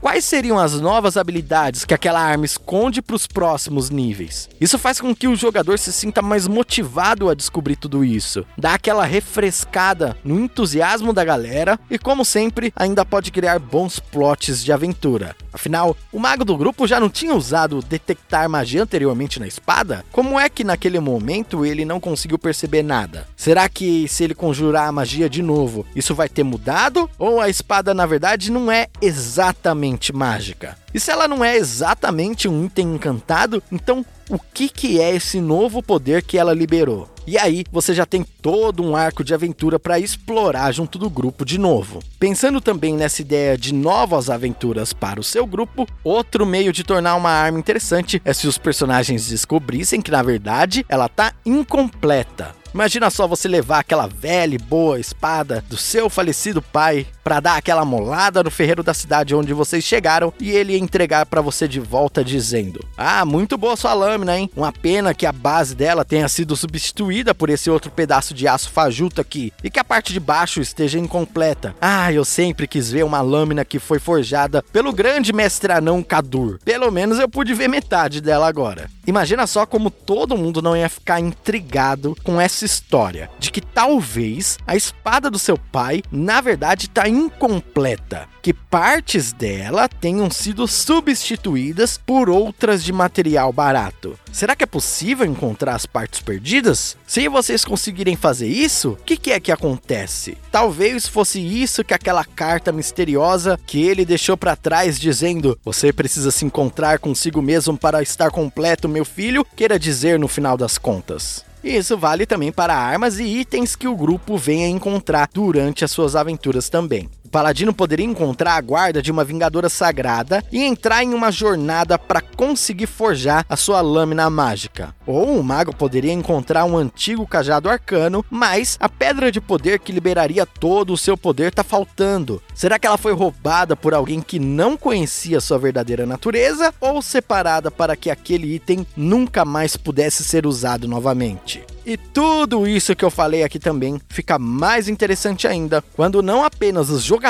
Quais 0.00 0.24
seriam 0.24 0.58
as 0.58 0.80
novas 0.80 1.16
habilidades 1.16 1.84
que 1.84 1.94
aquela 1.94 2.20
arma 2.20 2.44
esconde 2.44 3.02
para 3.02 3.16
os 3.16 3.26
próximos 3.26 3.90
níveis? 3.90 4.48
Isso 4.60 4.78
faz 4.78 5.00
com 5.00 5.14
que 5.14 5.28
o 5.28 5.36
jogador 5.36 5.78
se 5.78 5.92
sinta 5.92 6.22
mais 6.22 6.46
motivado 6.46 7.28
a 7.28 7.34
descobrir 7.34 7.76
tudo 7.76 8.04
isso, 8.04 8.44
dá 8.56 8.74
aquela 8.74 9.04
refrescada 9.04 10.16
no 10.24 10.38
entusiasmo 10.38 11.12
da 11.12 11.24
galera 11.24 11.78
e, 11.90 11.98
como 11.98 12.24
sempre, 12.24 12.72
ainda 12.76 13.04
pode 13.04 13.30
criar 13.30 13.58
bons 13.58 13.98
plots 13.98 14.62
de 14.62 14.72
aventura. 14.72 15.36
Afinal, 15.52 15.96
o 16.12 16.18
mago 16.18 16.44
do 16.44 16.56
grupo 16.56 16.86
já 16.86 16.98
não 16.98 17.10
tinha 17.10 17.34
usado 17.34 17.82
detectar 17.82 18.48
magia 18.48 18.82
anteriormente 18.82 19.40
na 19.40 19.46
espada? 19.46 20.04
Como 20.12 20.38
é 20.38 20.48
que 20.48 20.62
naquele 20.64 21.00
momento 21.00 21.64
ele 21.64 21.84
não 21.84 21.98
conseguiu 21.98 22.38
perceber 22.38 22.82
nada? 22.82 23.26
Será 23.36 23.68
que 23.68 24.06
se 24.08 24.24
ele 24.24 24.34
conjurar 24.34 24.88
a 24.88 24.92
magia 24.92 25.28
de 25.28 25.42
novo, 25.42 25.86
isso 25.96 26.14
vai 26.14 26.28
ter 26.28 26.42
mudado? 26.42 27.08
Ou 27.18 27.40
a 27.40 27.48
espada 27.48 27.94
na 27.94 28.06
verdade 28.06 28.50
não 28.50 28.70
é 28.70 28.88
exatamente 29.22 30.12
mágica? 30.12 30.76
E 30.92 30.98
se 30.98 31.10
ela 31.10 31.28
não 31.28 31.44
é 31.44 31.56
exatamente 31.56 32.48
um 32.48 32.66
item 32.66 32.94
encantado, 32.94 33.62
então 33.70 34.04
o 34.28 34.38
que, 34.38 34.68
que 34.68 35.00
é 35.00 35.14
esse 35.14 35.40
novo 35.40 35.82
poder 35.82 36.22
que 36.22 36.36
ela 36.36 36.52
liberou? 36.52 37.08
E 37.24 37.38
aí 37.38 37.64
você 37.70 37.94
já 37.94 38.04
tem 38.04 38.24
todo 38.24 38.82
um 38.82 38.96
arco 38.96 39.22
de 39.22 39.32
aventura 39.32 39.78
para 39.78 39.98
explorar 40.00 40.72
junto 40.72 40.98
do 40.98 41.08
grupo 41.08 41.44
de 41.44 41.56
novo. 41.56 42.00
Pensando 42.18 42.60
também 42.60 42.96
nessa 42.96 43.22
ideia 43.22 43.56
de 43.56 43.72
novas 43.72 44.28
aventuras 44.28 44.92
para 44.92 45.20
o 45.20 45.24
seu 45.24 45.46
grupo, 45.46 45.86
outro 46.02 46.44
meio 46.44 46.72
de 46.72 46.82
tornar 46.82 47.14
uma 47.14 47.30
arma 47.30 47.60
interessante 47.60 48.20
é 48.24 48.32
se 48.32 48.48
os 48.48 48.58
personagens 48.58 49.28
descobrissem 49.28 50.02
que 50.02 50.10
na 50.10 50.22
verdade 50.22 50.84
ela 50.88 51.08
tá 51.08 51.32
incompleta. 51.46 52.60
Imagina 52.74 53.10
só 53.10 53.28
você 53.28 53.48
levar 53.48 53.80
aquela 53.80 54.06
velha 54.06 54.54
e 54.54 54.58
boa 54.58 54.98
espada 54.98 55.62
do 55.68 55.76
seu 55.76 56.08
falecido 56.08 56.62
pai 56.62 57.06
para 57.22 57.40
dar 57.40 57.56
aquela 57.56 57.84
molada 57.84 58.42
no 58.42 58.50
ferreiro 58.50 58.82
da 58.82 58.94
cidade 58.94 59.34
onde 59.34 59.52
vocês 59.52 59.84
chegaram 59.84 60.32
e 60.40 60.50
ele 60.50 60.76
entregar 60.76 61.26
para 61.26 61.40
você 61.40 61.68
de 61.68 61.80
volta 61.80 62.24
dizendo: 62.24 62.84
"Ah, 62.96 63.24
muito 63.24 63.56
boa 63.56 63.76
sua 63.76 63.94
lâmina, 63.94 64.38
hein? 64.38 64.50
Uma 64.56 64.72
pena 64.72 65.14
que 65.14 65.26
a 65.26 65.32
base 65.32 65.74
dela 65.74 66.04
tenha 66.04 66.28
sido 66.28 66.56
substituída 66.56 67.34
por 67.34 67.50
esse 67.50 67.70
outro 67.70 67.90
pedaço 67.90 68.34
de 68.34 68.48
aço 68.48 68.70
fajuto 68.70 69.20
aqui 69.20 69.52
e 69.62 69.70
que 69.70 69.78
a 69.78 69.84
parte 69.84 70.12
de 70.12 70.20
baixo 70.20 70.60
esteja 70.60 70.98
incompleta. 70.98 71.74
Ah, 71.80 72.12
eu 72.12 72.24
sempre 72.24 72.66
quis 72.66 72.90
ver 72.90 73.04
uma 73.04 73.20
lâmina 73.20 73.64
que 73.64 73.78
foi 73.78 73.98
forjada 73.98 74.62
pelo 74.72 74.92
grande 74.92 75.32
mestre 75.32 75.72
anão 75.72 76.02
Kadur. 76.02 76.58
Pelo 76.64 76.90
menos 76.90 77.18
eu 77.18 77.28
pude 77.28 77.54
ver 77.54 77.68
metade 77.68 78.20
dela 78.20 78.48
agora." 78.48 78.90
Imagina 79.04 79.48
só 79.48 79.66
como 79.66 79.90
todo 79.90 80.36
mundo 80.36 80.62
não 80.62 80.76
ia 80.76 80.88
ficar 80.88 81.18
intrigado 81.18 82.16
com 82.22 82.40
essa 82.40 82.64
história 82.64 83.28
de 83.38 83.50
que 83.50 83.60
talvez 83.60 84.58
a 84.64 84.76
espada 84.76 85.28
do 85.28 85.40
seu 85.40 85.58
pai, 85.58 86.02
na 86.10 86.40
verdade, 86.40 86.86
está 86.86 87.08
incompleta, 87.12 88.28
que 88.40 88.54
partes 88.54 89.32
dela 89.32 89.88
tenham 89.88 90.30
sido 90.30 90.66
substituídas 90.66 91.98
por 91.98 92.30
outras 92.30 92.82
de 92.82 92.92
material 92.92 93.52
barato. 93.52 94.18
Será 94.32 94.56
que 94.56 94.64
é 94.64 94.66
possível 94.66 95.26
encontrar 95.26 95.74
as 95.74 95.86
partes 95.86 96.20
perdidas? 96.20 96.96
Se 97.06 97.28
vocês 97.28 97.64
conseguirem 97.64 98.16
fazer 98.16 98.48
isso, 98.48 98.92
o 98.92 98.96
que, 98.96 99.16
que 99.16 99.30
é 99.30 99.38
que 99.38 99.52
acontece? 99.52 100.38
Talvez 100.50 101.06
fosse 101.06 101.40
isso 101.40 101.84
que 101.84 101.94
aquela 101.94 102.24
carta 102.24 102.72
misteriosa 102.72 103.58
que 103.66 103.82
ele 103.82 104.04
deixou 104.04 104.36
para 104.36 104.56
trás 104.56 104.98
dizendo: 104.98 105.58
"Você 105.64 105.92
precisa 105.92 106.30
se 106.30 106.44
encontrar 106.44 106.98
consigo 106.98 107.42
mesmo 107.42 107.76
para 107.76 108.02
estar 108.02 108.30
completo, 108.30 108.88
meu 108.88 109.04
filho", 109.04 109.46
queira 109.56 109.78
dizer 109.78 110.18
no 110.18 110.28
final 110.28 110.56
das 110.56 110.78
contas. 110.78 111.44
E 111.62 111.76
isso 111.76 111.96
vale 111.96 112.26
também 112.26 112.50
para 112.50 112.74
armas 112.74 113.18
e 113.18 113.24
itens 113.24 113.76
que 113.76 113.86
o 113.86 113.96
grupo 113.96 114.36
venha 114.36 114.66
encontrar 114.66 115.28
durante 115.32 115.84
as 115.84 115.90
suas 115.90 116.16
aventuras 116.16 116.68
também. 116.68 117.08
Paladino 117.32 117.72
poderia 117.72 118.04
encontrar 118.04 118.56
a 118.56 118.60
guarda 118.60 119.00
de 119.00 119.10
uma 119.10 119.24
Vingadora 119.24 119.70
Sagrada 119.70 120.44
e 120.52 120.62
entrar 120.62 121.02
em 121.02 121.14
uma 121.14 121.32
jornada 121.32 121.98
para 121.98 122.20
conseguir 122.20 122.86
forjar 122.86 123.46
a 123.48 123.56
sua 123.56 123.80
lâmina 123.80 124.28
mágica. 124.28 124.94
Ou 125.06 125.38
o 125.38 125.42
mago 125.42 125.74
poderia 125.74 126.12
encontrar 126.12 126.66
um 126.66 126.76
antigo 126.76 127.26
cajado 127.26 127.70
arcano, 127.70 128.22
mas 128.28 128.76
a 128.78 128.86
pedra 128.86 129.32
de 129.32 129.40
poder 129.40 129.78
que 129.78 129.92
liberaria 129.92 130.44
todo 130.44 130.92
o 130.92 130.98
seu 130.98 131.16
poder 131.16 131.48
está 131.48 131.64
faltando. 131.64 132.42
Será 132.54 132.78
que 132.78 132.86
ela 132.86 132.98
foi 132.98 133.14
roubada 133.14 133.74
por 133.74 133.94
alguém 133.94 134.20
que 134.20 134.38
não 134.38 134.76
conhecia 134.76 135.40
sua 135.40 135.58
verdadeira 135.58 136.04
natureza 136.04 136.74
ou 136.78 137.00
separada 137.00 137.70
para 137.70 137.96
que 137.96 138.10
aquele 138.10 138.54
item 138.54 138.86
nunca 138.94 139.42
mais 139.42 139.74
pudesse 139.74 140.22
ser 140.22 140.46
usado 140.46 140.86
novamente? 140.86 141.64
E 141.84 141.96
tudo 141.96 142.64
isso 142.64 142.94
que 142.94 143.04
eu 143.04 143.10
falei 143.10 143.42
aqui 143.42 143.58
também 143.58 144.00
fica 144.08 144.38
mais 144.38 144.88
interessante 144.88 145.48
ainda 145.48 145.82
quando 145.96 146.22
não 146.22 146.44
apenas 146.44 146.90
os 146.90 147.02
jogadores 147.02 147.21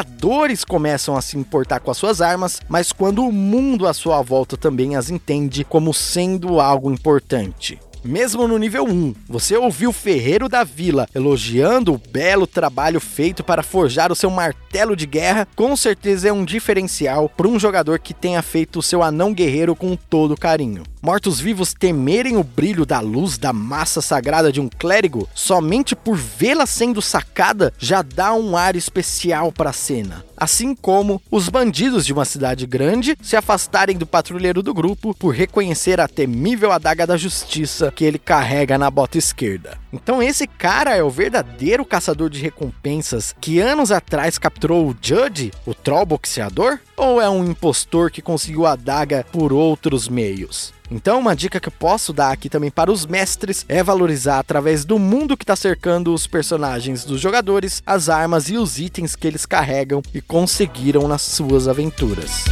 começam 0.64 1.16
a 1.16 1.20
se 1.20 1.37
importar 1.37 1.80
com 1.80 1.90
as 1.90 1.96
suas 1.96 2.20
armas, 2.20 2.61
mas 2.68 2.92
quando 2.92 3.25
o 3.25 3.32
mundo 3.32 3.87
à 3.87 3.92
sua 3.92 4.22
volta 4.22 4.56
também 4.56 4.96
as 4.96 5.11
entende 5.11 5.64
como 5.64 5.92
sendo 5.92 6.61
algo 6.61 6.90
importante. 6.90 7.78
Mesmo 8.04 8.49
no 8.49 8.58
nível 8.58 8.84
1, 8.84 9.14
você 9.28 9.56
ouviu 9.56 9.90
o 9.90 9.92
Ferreiro 9.92 10.49
da 10.49 10.64
Vila 10.64 11.06
elogiando 11.14 11.94
o 11.94 11.99
belo 11.99 12.49
trabalho 12.49 12.99
feito 12.99 13.44
para 13.44 13.62
forjar 13.62 14.11
o 14.11 14.16
seu 14.16 14.28
martelo 14.28 14.96
de 14.96 15.06
guerra, 15.06 15.46
com 15.54 15.76
certeza 15.76 16.28
é 16.28 16.32
um 16.32 16.44
diferencial 16.44 17.28
para 17.28 17.46
um 17.46 17.61
jogador 17.61 18.00
que 18.00 18.12
tenha 18.12 18.42
feito 18.42 18.80
o 18.80 18.82
seu 18.82 19.04
anão 19.04 19.32
guerreiro 19.32 19.76
com 19.76 19.94
todo 19.94 20.37
carinho. 20.37 20.82
Mortos-vivos 21.02 21.75
temerem 21.75 22.37
o 22.37 22.44
brilho 22.44 22.87
da 22.87 23.00
luz 23.00 23.37
da 23.37 23.52
massa 23.52 24.00
sagrada 24.00 24.52
de 24.52 24.61
um 24.61 24.68
clérigo 24.68 25.28
somente 25.35 25.97
por 25.97 26.16
vê-la 26.16 26.64
sendo 26.64 27.02
sacada 27.02 27.75
já 27.76 28.02
dá 28.02 28.32
um 28.32 28.56
ar 28.56 28.76
especial 28.76 29.50
para 29.50 29.71
a 29.71 29.73
cena. 29.73 30.25
Assim 30.37 30.76
como 30.76 31.21
os 31.28 31.49
bandidos 31.49 32.06
de 32.06 32.12
uma 32.12 32.25
cidade 32.25 32.68
grande 32.68 33.16
se 33.21 33.35
afastarem 33.35 33.99
do 33.99 34.06
patrulheiro 34.06 34.62
do 34.62 34.73
grupo 34.73 35.12
por 35.12 35.35
reconhecer 35.35 36.00
a 36.00 36.06
temível 36.06 36.71
adaga 36.71 37.04
da 37.04 37.16
justiça 37.16 37.90
que 37.90 38.04
ele 38.04 38.18
carrega 38.18 38.78
na 38.78 38.88
bota 38.88 39.18
esquerda. 39.18 39.81
Então 39.92 40.22
esse 40.22 40.46
cara 40.46 40.96
é 40.96 41.02
o 41.02 41.11
verdadeiro 41.11 41.84
caçador 41.84 42.30
de 42.30 42.40
recompensas 42.40 43.34
que 43.38 43.61
anos 43.61 43.92
atrás 43.92 44.38
capturou 44.38 44.88
o 44.88 44.96
Judge, 45.00 45.52
o 45.66 45.75
troll 45.75 46.06
boxeador? 46.06 46.78
Ou 46.96 47.20
é 47.20 47.28
um 47.28 47.44
impostor 47.44 48.11
que 48.11 48.22
conseguiu 48.22 48.66
a 48.66 48.72
adaga 48.72 49.26
por 49.30 49.52
outros 49.52 50.08
meios? 50.08 50.72
Então, 50.90 51.20
uma 51.20 51.34
dica 51.34 51.58
que 51.58 51.68
eu 51.68 51.72
posso 51.72 52.12
dar 52.12 52.32
aqui 52.32 52.50
também 52.50 52.70
para 52.70 52.92
os 52.92 53.06
mestres 53.06 53.64
é 53.68 53.82
valorizar 53.82 54.38
através 54.38 54.84
do 54.84 54.99
mundo 54.99 55.37
que 55.37 55.44
está 55.44 55.56
cercando 55.56 56.12
os 56.12 56.26
personagens 56.26 57.04
dos 57.04 57.18
jogadores, 57.18 57.82
as 57.87 58.11
armas 58.11 58.50
e 58.50 58.58
os 58.58 58.78
itens 58.78 59.16
que 59.16 59.26
eles 59.26 59.46
carregam 59.46 60.02
e 60.12 60.20
conseguiram 60.20 61.08
nas 61.08 61.22
suas 61.22 61.66
aventuras. 61.66 62.44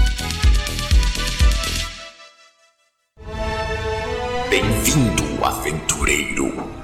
Bem-vindo, 4.49 5.45
aventureiro, 5.45 6.80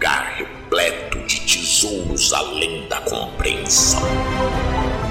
lugar 0.00 0.32
repleto 0.38 1.18
de 1.26 1.40
tesouros 1.40 2.32
além 2.32 2.88
da 2.88 3.02
compreensão. 3.02 4.00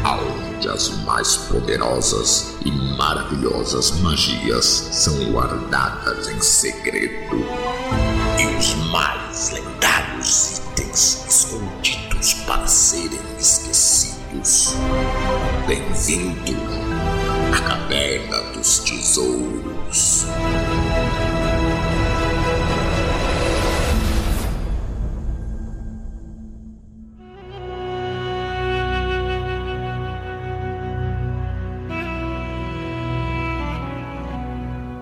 Onde 0.04 0.68
as 0.68 0.90
mais 1.06 1.38
poderosas 1.38 2.56
e 2.66 2.72
maravilhosas 2.98 3.92
magias 4.00 4.66
são 4.66 5.32
guardadas 5.32 6.28
em 6.30 6.42
segredo. 6.42 7.46
E 8.40 8.46
os 8.58 8.74
mais 8.92 9.52
lendários 9.52 10.58
itens 10.58 11.24
escondidos 11.30 12.34
para 12.48 12.66
serem 12.66 13.20
esquecidos. 13.38 14.74
Bem-vindo 15.68 16.58
à 17.56 17.62
Caverna 17.62 18.42
dos 18.54 18.80
Tesouros. 18.80 20.26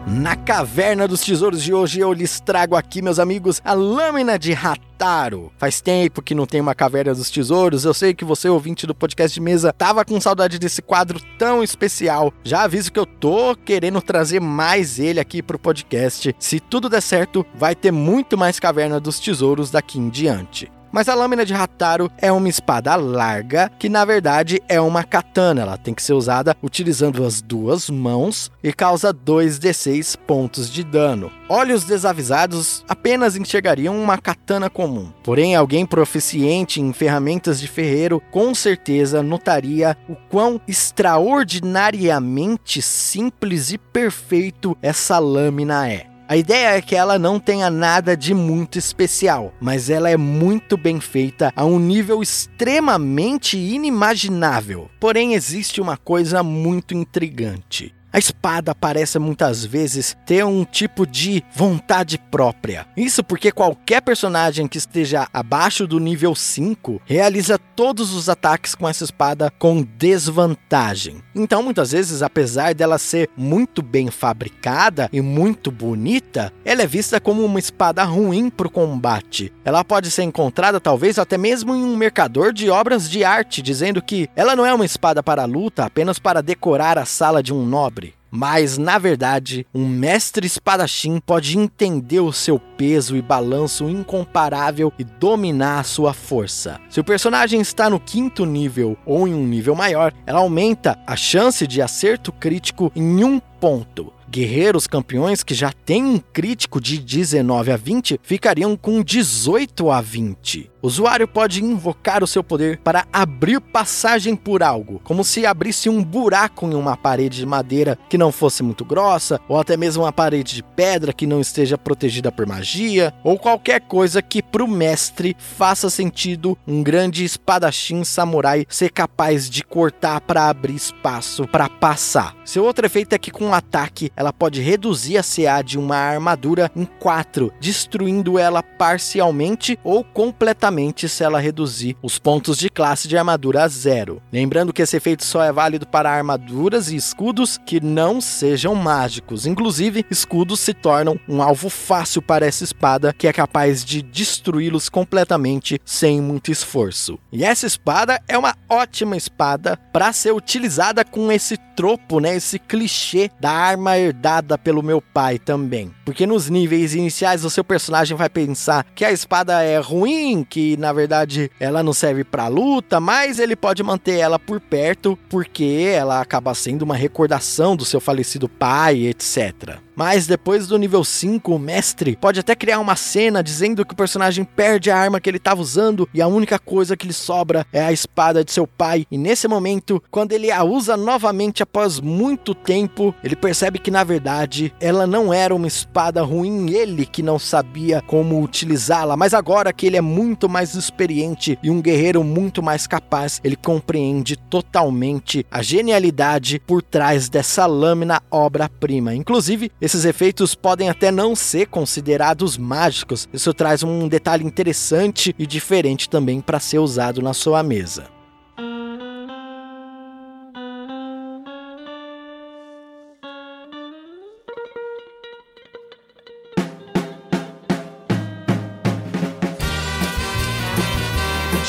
Na 0.10 0.38
Caverna 0.38 1.06
dos 1.06 1.20
Tesouros 1.20 1.62
de 1.62 1.74
hoje 1.74 2.00
eu 2.00 2.14
lhes 2.14 2.40
trago 2.40 2.78
aqui, 2.78 3.02
meus 3.02 3.20
amigos, 3.20 3.62
a 3.66 3.74
lâmina 3.74 4.40
de 4.40 4.54
Rataro. 4.54 5.52
Faz 5.58 5.82
tempo 5.82 6.22
que 6.22 6.34
não 6.34 6.46
tem 6.46 6.62
uma 6.62 6.74
Caverna 6.74 7.14
dos 7.14 7.30
Tesouros, 7.30 7.84
eu 7.84 7.94
sei 7.94 8.14
que 8.14 8.24
você, 8.24 8.48
ouvinte 8.48 8.88
do 8.88 8.96
podcast 8.96 9.34
de 9.34 9.42
mesa, 9.42 9.74
tava 9.74 10.06
com 10.06 10.22
saudade 10.22 10.58
desse 10.58 10.82
quadro 10.82 11.20
tão 11.38 11.62
especial. 11.62 12.32
Já 12.42 12.64
aviso 12.64 12.90
que 12.90 13.00
eu 13.00 13.06
tô 13.06 13.54
querendo 13.54 14.02
trazer 14.02 14.40
mais 14.40 14.98
ele 14.98 15.20
aqui 15.20 15.44
pro 15.44 15.60
podcast. 15.60 16.34
Se 16.40 16.62
tudo 16.62 16.88
der 16.88 17.02
certo, 17.02 17.46
vai 17.54 17.76
ter 17.76 17.92
muito 17.92 18.38
mais 18.38 18.62
Caverna 18.62 19.02
dos 19.02 19.20
Tesouros 19.20 19.70
daqui 19.70 20.00
em 20.00 20.08
diante. 20.08 20.72
Mas 20.92 21.08
a 21.10 21.16
lâmina 21.16 21.46
de 21.46 21.54
Hataro 21.54 22.12
é 22.18 22.32
uma 22.32 22.50
espada 22.50 22.96
larga 22.96 23.72
que 23.78 23.90
na 23.90 24.06
verdade 24.06 24.60
é 24.68 24.82
uma 24.82 25.04
katana. 25.04 25.62
Ela 25.62 25.78
tem 25.78 25.94
que 25.94 26.02
ser 26.02 26.14
usada 26.14 26.58
utilizando 26.64 27.24
as 27.26 27.42
duas 27.42 27.90
mãos 27.90 28.50
e 28.64 28.72
causa 28.74 29.14
2d6 29.14 30.18
pontos 30.26 30.70
de 30.70 30.84
dano. 30.84 31.32
Olhos 31.50 31.84
desavisados 31.84 32.84
apenas 32.90 33.36
enxergariam 33.36 33.96
uma 33.98 34.18
katana 34.18 34.70
comum. 34.70 35.12
Porém, 35.24 35.56
alguém 35.56 35.86
proficiente 35.86 36.82
em 36.82 36.92
ferramentas 36.92 37.60
de 37.60 37.68
ferreiro 37.68 38.20
com 38.32 38.56
certeza 38.56 39.24
notaria 39.24 39.98
o 40.10 40.16
quão 40.30 40.60
extraordinariamente 40.68 42.82
simples 42.82 43.72
e 43.72 43.78
perfeito 43.78 44.78
essa 44.82 45.20
lâmina 45.20 45.90
é. 45.90 46.07
A 46.30 46.36
ideia 46.36 46.76
é 46.76 46.82
que 46.82 46.94
ela 46.94 47.18
não 47.18 47.40
tenha 47.40 47.70
nada 47.70 48.18
de 48.18 48.34
muito 48.34 48.78
especial, 48.78 49.54
mas 49.62 49.90
ela 49.90 50.10
é 50.10 50.18
muito 50.18 50.76
bem 50.76 51.00
feita 51.00 51.54
a 51.56 51.64
um 51.64 51.80
nível 51.80 52.22
extremamente 52.22 53.58
inimaginável. 53.58 54.92
Porém, 55.00 55.36
existe 55.36 55.80
uma 55.80 55.96
coisa 55.96 56.44
muito 56.44 56.94
intrigante. 56.94 57.96
A 58.18 58.20
espada 58.20 58.74
parece 58.74 59.20
muitas 59.20 59.64
vezes 59.64 60.18
ter 60.26 60.44
um 60.44 60.66
tipo 60.66 61.06
de 61.06 61.44
vontade 61.54 62.18
própria. 62.18 62.88
Isso 62.98 63.24
porque 63.24 63.52
qualquer 63.52 64.02
personagem 64.02 64.68
que 64.68 64.80
esteja 64.80 65.28
abaixo 65.32 65.86
do 65.86 66.00
nível 66.00 66.34
5 66.34 67.00
realiza 67.06 67.60
todos 67.60 68.16
os 68.16 68.28
ataques 68.28 68.74
com 68.74 68.90
essa 68.90 69.04
espada 69.04 69.54
com 69.60 69.84
desvantagem. 69.84 71.22
Então, 71.36 71.62
muitas 71.62 71.92
vezes, 71.92 72.24
apesar 72.24 72.74
dela 72.74 72.98
ser 72.98 73.30
muito 73.38 73.84
bem 73.84 74.10
fabricada 74.10 75.08
e 75.14 75.22
muito 75.22 75.70
bonita, 75.70 76.52
ela 76.66 76.82
é 76.82 76.88
vista 76.88 77.22
como 77.22 77.46
uma 77.46 77.60
espada 77.60 78.04
ruim 78.04 78.50
para 78.50 78.66
o 78.66 78.72
combate. 78.72 79.54
Ela 79.64 79.84
pode 79.84 80.10
ser 80.10 80.24
encontrada 80.24 80.80
talvez 80.80 81.20
até 81.20 81.38
mesmo 81.38 81.76
em 81.76 81.84
um 81.84 81.96
mercador 81.96 82.52
de 82.52 82.68
obras 82.68 83.08
de 83.08 83.24
arte, 83.24 83.62
dizendo 83.62 84.02
que 84.02 84.28
ela 84.36 84.56
não 84.56 84.66
é 84.66 84.74
uma 84.74 84.86
espada 84.86 85.22
para 85.22 85.46
luta, 85.46 85.86
apenas 85.86 86.18
para 86.18 86.42
decorar 86.42 86.98
a 86.98 87.06
sala 87.06 87.44
de 87.44 87.54
um 87.54 87.64
nobre. 87.64 88.07
Mas, 88.30 88.78
na 88.78 88.98
verdade, 88.98 89.66
um 89.74 89.88
mestre 89.88 90.46
espadachim 90.46 91.20
pode 91.20 91.58
entender 91.58 92.20
o 92.20 92.34
seu 92.34 92.60
peso 92.60 93.16
e 93.16 93.22
balanço 93.22 93.90
incomparável 93.90 94.92
e 95.00 95.04
dominar 95.04 95.80
a 95.80 95.84
sua 95.84 96.14
força. 96.14 96.80
Se 96.90 97.00
o 97.00 97.04
personagem 97.04 97.62
está 97.62 97.90
no 97.90 98.00
quinto 98.00 98.46
nível 98.46 98.98
ou 99.06 99.28
em 99.28 99.34
um 99.34 99.46
nível 99.46 99.76
maior, 99.76 100.14
ela 100.26 100.40
aumenta 100.40 101.00
a 101.08 101.16
chance 101.16 101.66
de 101.66 101.82
acerto 101.82 102.32
crítico 102.32 102.92
em 102.96 103.24
um 103.24 103.40
ponto. 103.40 104.17
Guerreiros 104.30 104.88
campeões 104.88 105.44
que 105.44 105.54
já 105.54 105.72
têm 105.72 106.04
um 106.04 106.20
crítico 106.20 106.82
de 106.82 106.98
19 106.98 107.72
a 107.72 107.78
20 107.78 108.20
ficariam 108.22 108.76
com 108.76 109.02
18 109.02 109.90
a 109.90 110.02
20. 110.02 110.72
O 110.82 110.88
usuário 110.88 111.28
pode 111.28 111.64
invocar 111.64 112.24
o 112.24 112.28
seu 112.28 112.44
poder 112.44 112.80
para 112.80 113.06
abrir 113.12 113.60
passagem 113.60 114.36
por 114.36 114.62
algo, 114.62 115.02
como 115.04 115.24
se 115.24 115.46
abrisse 115.46 115.90
um 115.90 116.04
buraco 116.04 116.66
em 116.66 116.76
uma 116.76 116.96
parede 116.96 117.40
de 117.40 117.46
madeira 117.46 117.98
que 118.10 118.18
não 118.18 118.32
fosse 118.32 118.62
muito 118.62 118.86
grossa, 118.86 119.40
ou 119.50 119.60
até 119.60 119.76
mesmo 119.76 120.04
uma 120.04 120.14
parede 120.14 120.56
de 120.56 120.64
pedra 120.64 121.12
que 121.12 121.26
não 121.26 121.42
esteja 121.42 121.78
protegida 121.78 122.32
por 122.32 122.46
magia, 122.46 123.14
ou 123.24 123.40
qualquer 123.40 123.82
coisa 123.82 124.22
que 124.22 124.42
para 124.42 124.64
o 124.64 124.68
mestre 124.68 125.36
faça 125.40 125.90
sentido 125.90 126.58
um 126.68 126.84
grande 126.84 127.26
espadachim 127.26 128.04
samurai 128.04 128.66
ser 128.70 128.90
capaz 128.92 129.50
de 129.50 129.64
cortar 129.64 130.22
para 130.22 130.48
abrir 130.48 130.76
espaço 130.76 131.48
para 131.48 131.68
passar. 131.68 132.36
Seu 132.46 132.64
outro 132.64 132.86
efeito 132.86 133.14
é 133.14 133.18
que 133.18 133.32
com 133.32 133.48
um 133.48 133.54
ataque 133.54 134.12
ela 134.18 134.34
pode 134.34 134.62
reduzir 134.62 135.18
a 135.18 135.24
CA 135.24 135.62
de 135.62 135.78
uma 135.78 135.96
armadura 135.96 136.72
em 136.76 136.86
4, 136.86 137.54
destruindo 137.60 138.40
ela 138.40 138.64
parcialmente 138.64 139.80
ou 139.84 140.04
completamente 140.04 141.08
se 141.08 141.24
ela 141.24 141.40
reduzir 141.40 141.96
os 142.02 142.18
pontos 142.18 142.58
de 142.58 142.70
classe 142.70 143.08
de 143.08 143.16
armadura 143.16 143.64
a 143.64 143.68
zero. 143.68 144.22
Lembrando 144.34 144.74
que 144.74 144.82
esse 144.82 144.98
efeito 144.98 145.24
só 145.24 145.44
é 145.44 145.52
válido 145.52 145.86
para 145.86 146.12
armaduras 146.12 146.90
e 146.90 146.96
escudos 146.96 147.58
que 147.58 147.80
não 147.80 148.20
sejam 148.20 148.74
mágicos. 148.74 149.46
Inclusive, 149.46 150.06
escudos 150.10 150.60
se 150.60 150.74
tornam 150.74 151.20
um 151.30 151.42
alvo 151.42 151.70
fácil 151.70 152.22
para 152.22 152.46
essa 152.46 152.64
espada 152.64 153.14
que 153.14 153.28
é 153.28 153.34
capaz 153.34 153.86
de 153.86 154.02
destruí-los 154.02 154.90
completamente 154.90 155.80
sem 155.86 156.20
muito 156.20 156.52
esforço. 156.52 157.20
E 157.32 157.44
essa 157.44 157.68
espada 157.68 158.20
é 158.28 158.38
uma 158.38 158.56
ótima 158.68 159.16
espada 159.16 159.78
para 159.94 160.12
ser 160.12 160.32
utilizada 160.32 161.06
com 161.06 161.32
esse 161.32 161.58
tropo, 161.76 162.20
né, 162.20 162.36
esse 162.36 162.58
clichê 162.58 163.30
da 163.40 163.52
arma 163.52 163.98
herdada 164.08 164.58
pelo 164.58 164.82
meu 164.82 165.02
pai 165.02 165.38
também. 165.38 165.92
Porque 166.06 166.26
nos 166.26 166.50
níveis 166.50 166.96
iniciais 166.96 167.46
o 167.46 167.50
seu 167.50 167.64
personagem 167.64 168.18
vai 168.18 168.30
pensar 168.30 168.86
que 168.96 169.06
a 169.06 169.12
espada 169.12 169.62
é 169.62 169.78
ruim, 169.80 170.44
que 170.44 170.76
na 170.78 170.92
verdade 170.92 171.52
ela 171.60 171.84
não 171.84 171.94
serve 171.94 172.24
para 172.24 172.48
luta, 172.48 173.00
mas 173.00 173.40
ele 173.40 173.56
pode 173.56 173.84
manter 173.84 174.18
ela 174.20 174.40
por 174.40 174.60
perto 174.60 175.18
porque 175.30 175.88
ela 175.94 176.22
acaba 176.22 176.54
sendo 176.54 176.84
uma 176.84 176.96
recordação 176.96 177.76
do 177.76 177.86
seu 177.86 178.00
falecido 178.00 178.50
pai, 178.50 179.06
etc. 179.08 179.87
Mas 179.98 180.28
depois 180.28 180.68
do 180.68 180.78
nível 180.78 181.04
5, 181.04 181.56
o 181.56 181.58
mestre 181.58 182.16
pode 182.16 182.40
até 182.40 182.56
criar 182.56 182.78
uma 182.78 182.96
cena 182.96 183.42
dizendo 183.42 183.84
que 183.84 183.94
o 183.94 183.98
personagem 183.98 184.44
perde 184.44 184.92
a 184.92 184.96
arma 184.96 185.20
que 185.20 185.28
ele 185.28 185.38
estava 185.38 185.60
usando 185.60 186.08
e 186.14 186.22
a 186.22 186.28
única 186.28 186.60
coisa 186.60 186.96
que 186.96 187.08
lhe 187.08 187.14
sobra 187.14 187.66
é 187.74 187.82
a 187.84 187.92
espada 187.92 188.44
de 188.44 188.52
seu 188.52 188.68
pai. 188.68 189.08
E 189.10 189.18
nesse 189.18 189.48
momento, 189.48 190.02
quando 190.12 190.34
ele 190.34 190.52
a 190.52 190.64
usa 190.64 190.96
novamente 190.96 191.64
após 191.64 192.00
muito 192.00 192.54
tempo, 192.54 193.12
ele 193.24 193.36
percebe 193.36 193.80
que 193.80 193.90
na 193.90 194.04
verdade 194.04 194.72
ela 194.80 195.08
não 195.08 195.34
era 195.34 195.56
uma 195.56 195.66
espada 195.66 196.22
ruim, 196.22 196.70
ele 196.70 197.04
que 197.04 197.24
não 197.24 197.40
sabia 197.40 198.00
como 198.00 198.44
utilizá-la, 198.44 199.18
mas 199.18 199.34
agora 199.34 199.74
que 199.74 199.88
ele 199.88 199.98
é 199.98 200.02
muito 200.02 200.48
mais 200.48 200.76
experiente 200.76 201.58
e 201.64 201.72
um 201.72 201.82
guerreiro 201.82 202.24
muito 202.24 202.62
mais 202.62 202.86
capaz, 202.86 203.42
ele 203.44 203.56
compreende 203.56 204.36
totalmente 204.36 205.44
a 205.50 205.64
genialidade 205.64 206.62
por 206.68 206.84
trás 206.84 207.30
dessa 207.30 207.66
lâmina 207.66 208.22
obra-prima. 208.30 209.16
Inclusive, 209.16 209.72
esses 209.88 210.04
efeitos 210.04 210.54
podem 210.54 210.90
até 210.90 211.12
não 211.12 211.34
ser 211.34 211.68
considerados 211.68 212.58
mágicos. 212.58 213.28
Isso 213.32 213.54
traz 213.54 213.84
um 213.84 214.10
detalhe 214.10 214.44
interessante 214.44 215.34
e 215.40 215.48
diferente 215.48 216.10
também 216.10 216.42
para 216.42 216.60
ser 216.60 216.80
usado 216.80 217.22
na 217.22 217.34
sua 217.34 217.64
mesa. 217.64 218.17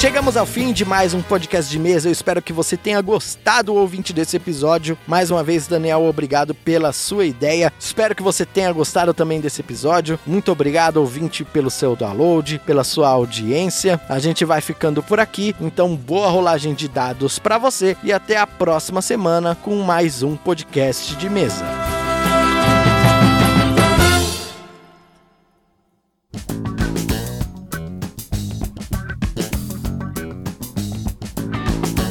Chegamos 0.09 0.38
ao 0.38 0.47
fim 0.47 0.73
de 0.73 0.87
mais 0.87 1.12
um 1.12 1.21
podcast 1.21 1.71
de 1.71 1.79
mesa. 1.79 2.09
Eu 2.09 2.12
espero 2.12 2.40
que 2.40 2.51
você 2.51 2.79
tenha 2.79 2.99
gostado, 3.03 3.75
ouvinte, 3.75 4.11
desse 4.11 4.38
episódio. 4.38 4.97
Mais 5.07 5.31
uma 5.31 5.44
vez, 5.44 5.66
Daniel, 5.66 6.03
obrigado 6.05 6.55
pela 6.55 6.94
sua 6.94 7.27
ideia. 7.27 7.71
Espero 7.79 8.14
que 8.14 8.23
você 8.23 8.47
tenha 8.47 8.73
gostado 8.73 9.12
também 9.12 9.38
desse 9.38 9.61
episódio. 9.61 10.18
Muito 10.27 10.51
obrigado, 10.51 10.97
ouvinte, 10.97 11.44
pelo 11.44 11.71
seu 11.71 11.94
download, 11.94 12.59
pela 12.64 12.85
sua 12.85 13.11
audiência. 13.11 14.01
A 14.09 14.18
gente 14.18 14.47
vai 14.47 14.62
ficando 14.62 15.03
por 15.03 15.21
aqui. 15.21 15.55
Então, 15.61 15.94
boa 15.94 16.31
rolagem 16.31 16.73
de 16.73 16.88
dados 16.88 17.38
para 17.38 17.59
você 17.59 17.94
e 18.03 18.11
até 18.11 18.38
a 18.38 18.47
próxima 18.47 19.03
semana 19.03 19.55
com 19.57 19.77
mais 19.83 20.23
um 20.23 20.37
podcast 20.37 21.16
de 21.16 21.29
mesa. 21.29 21.66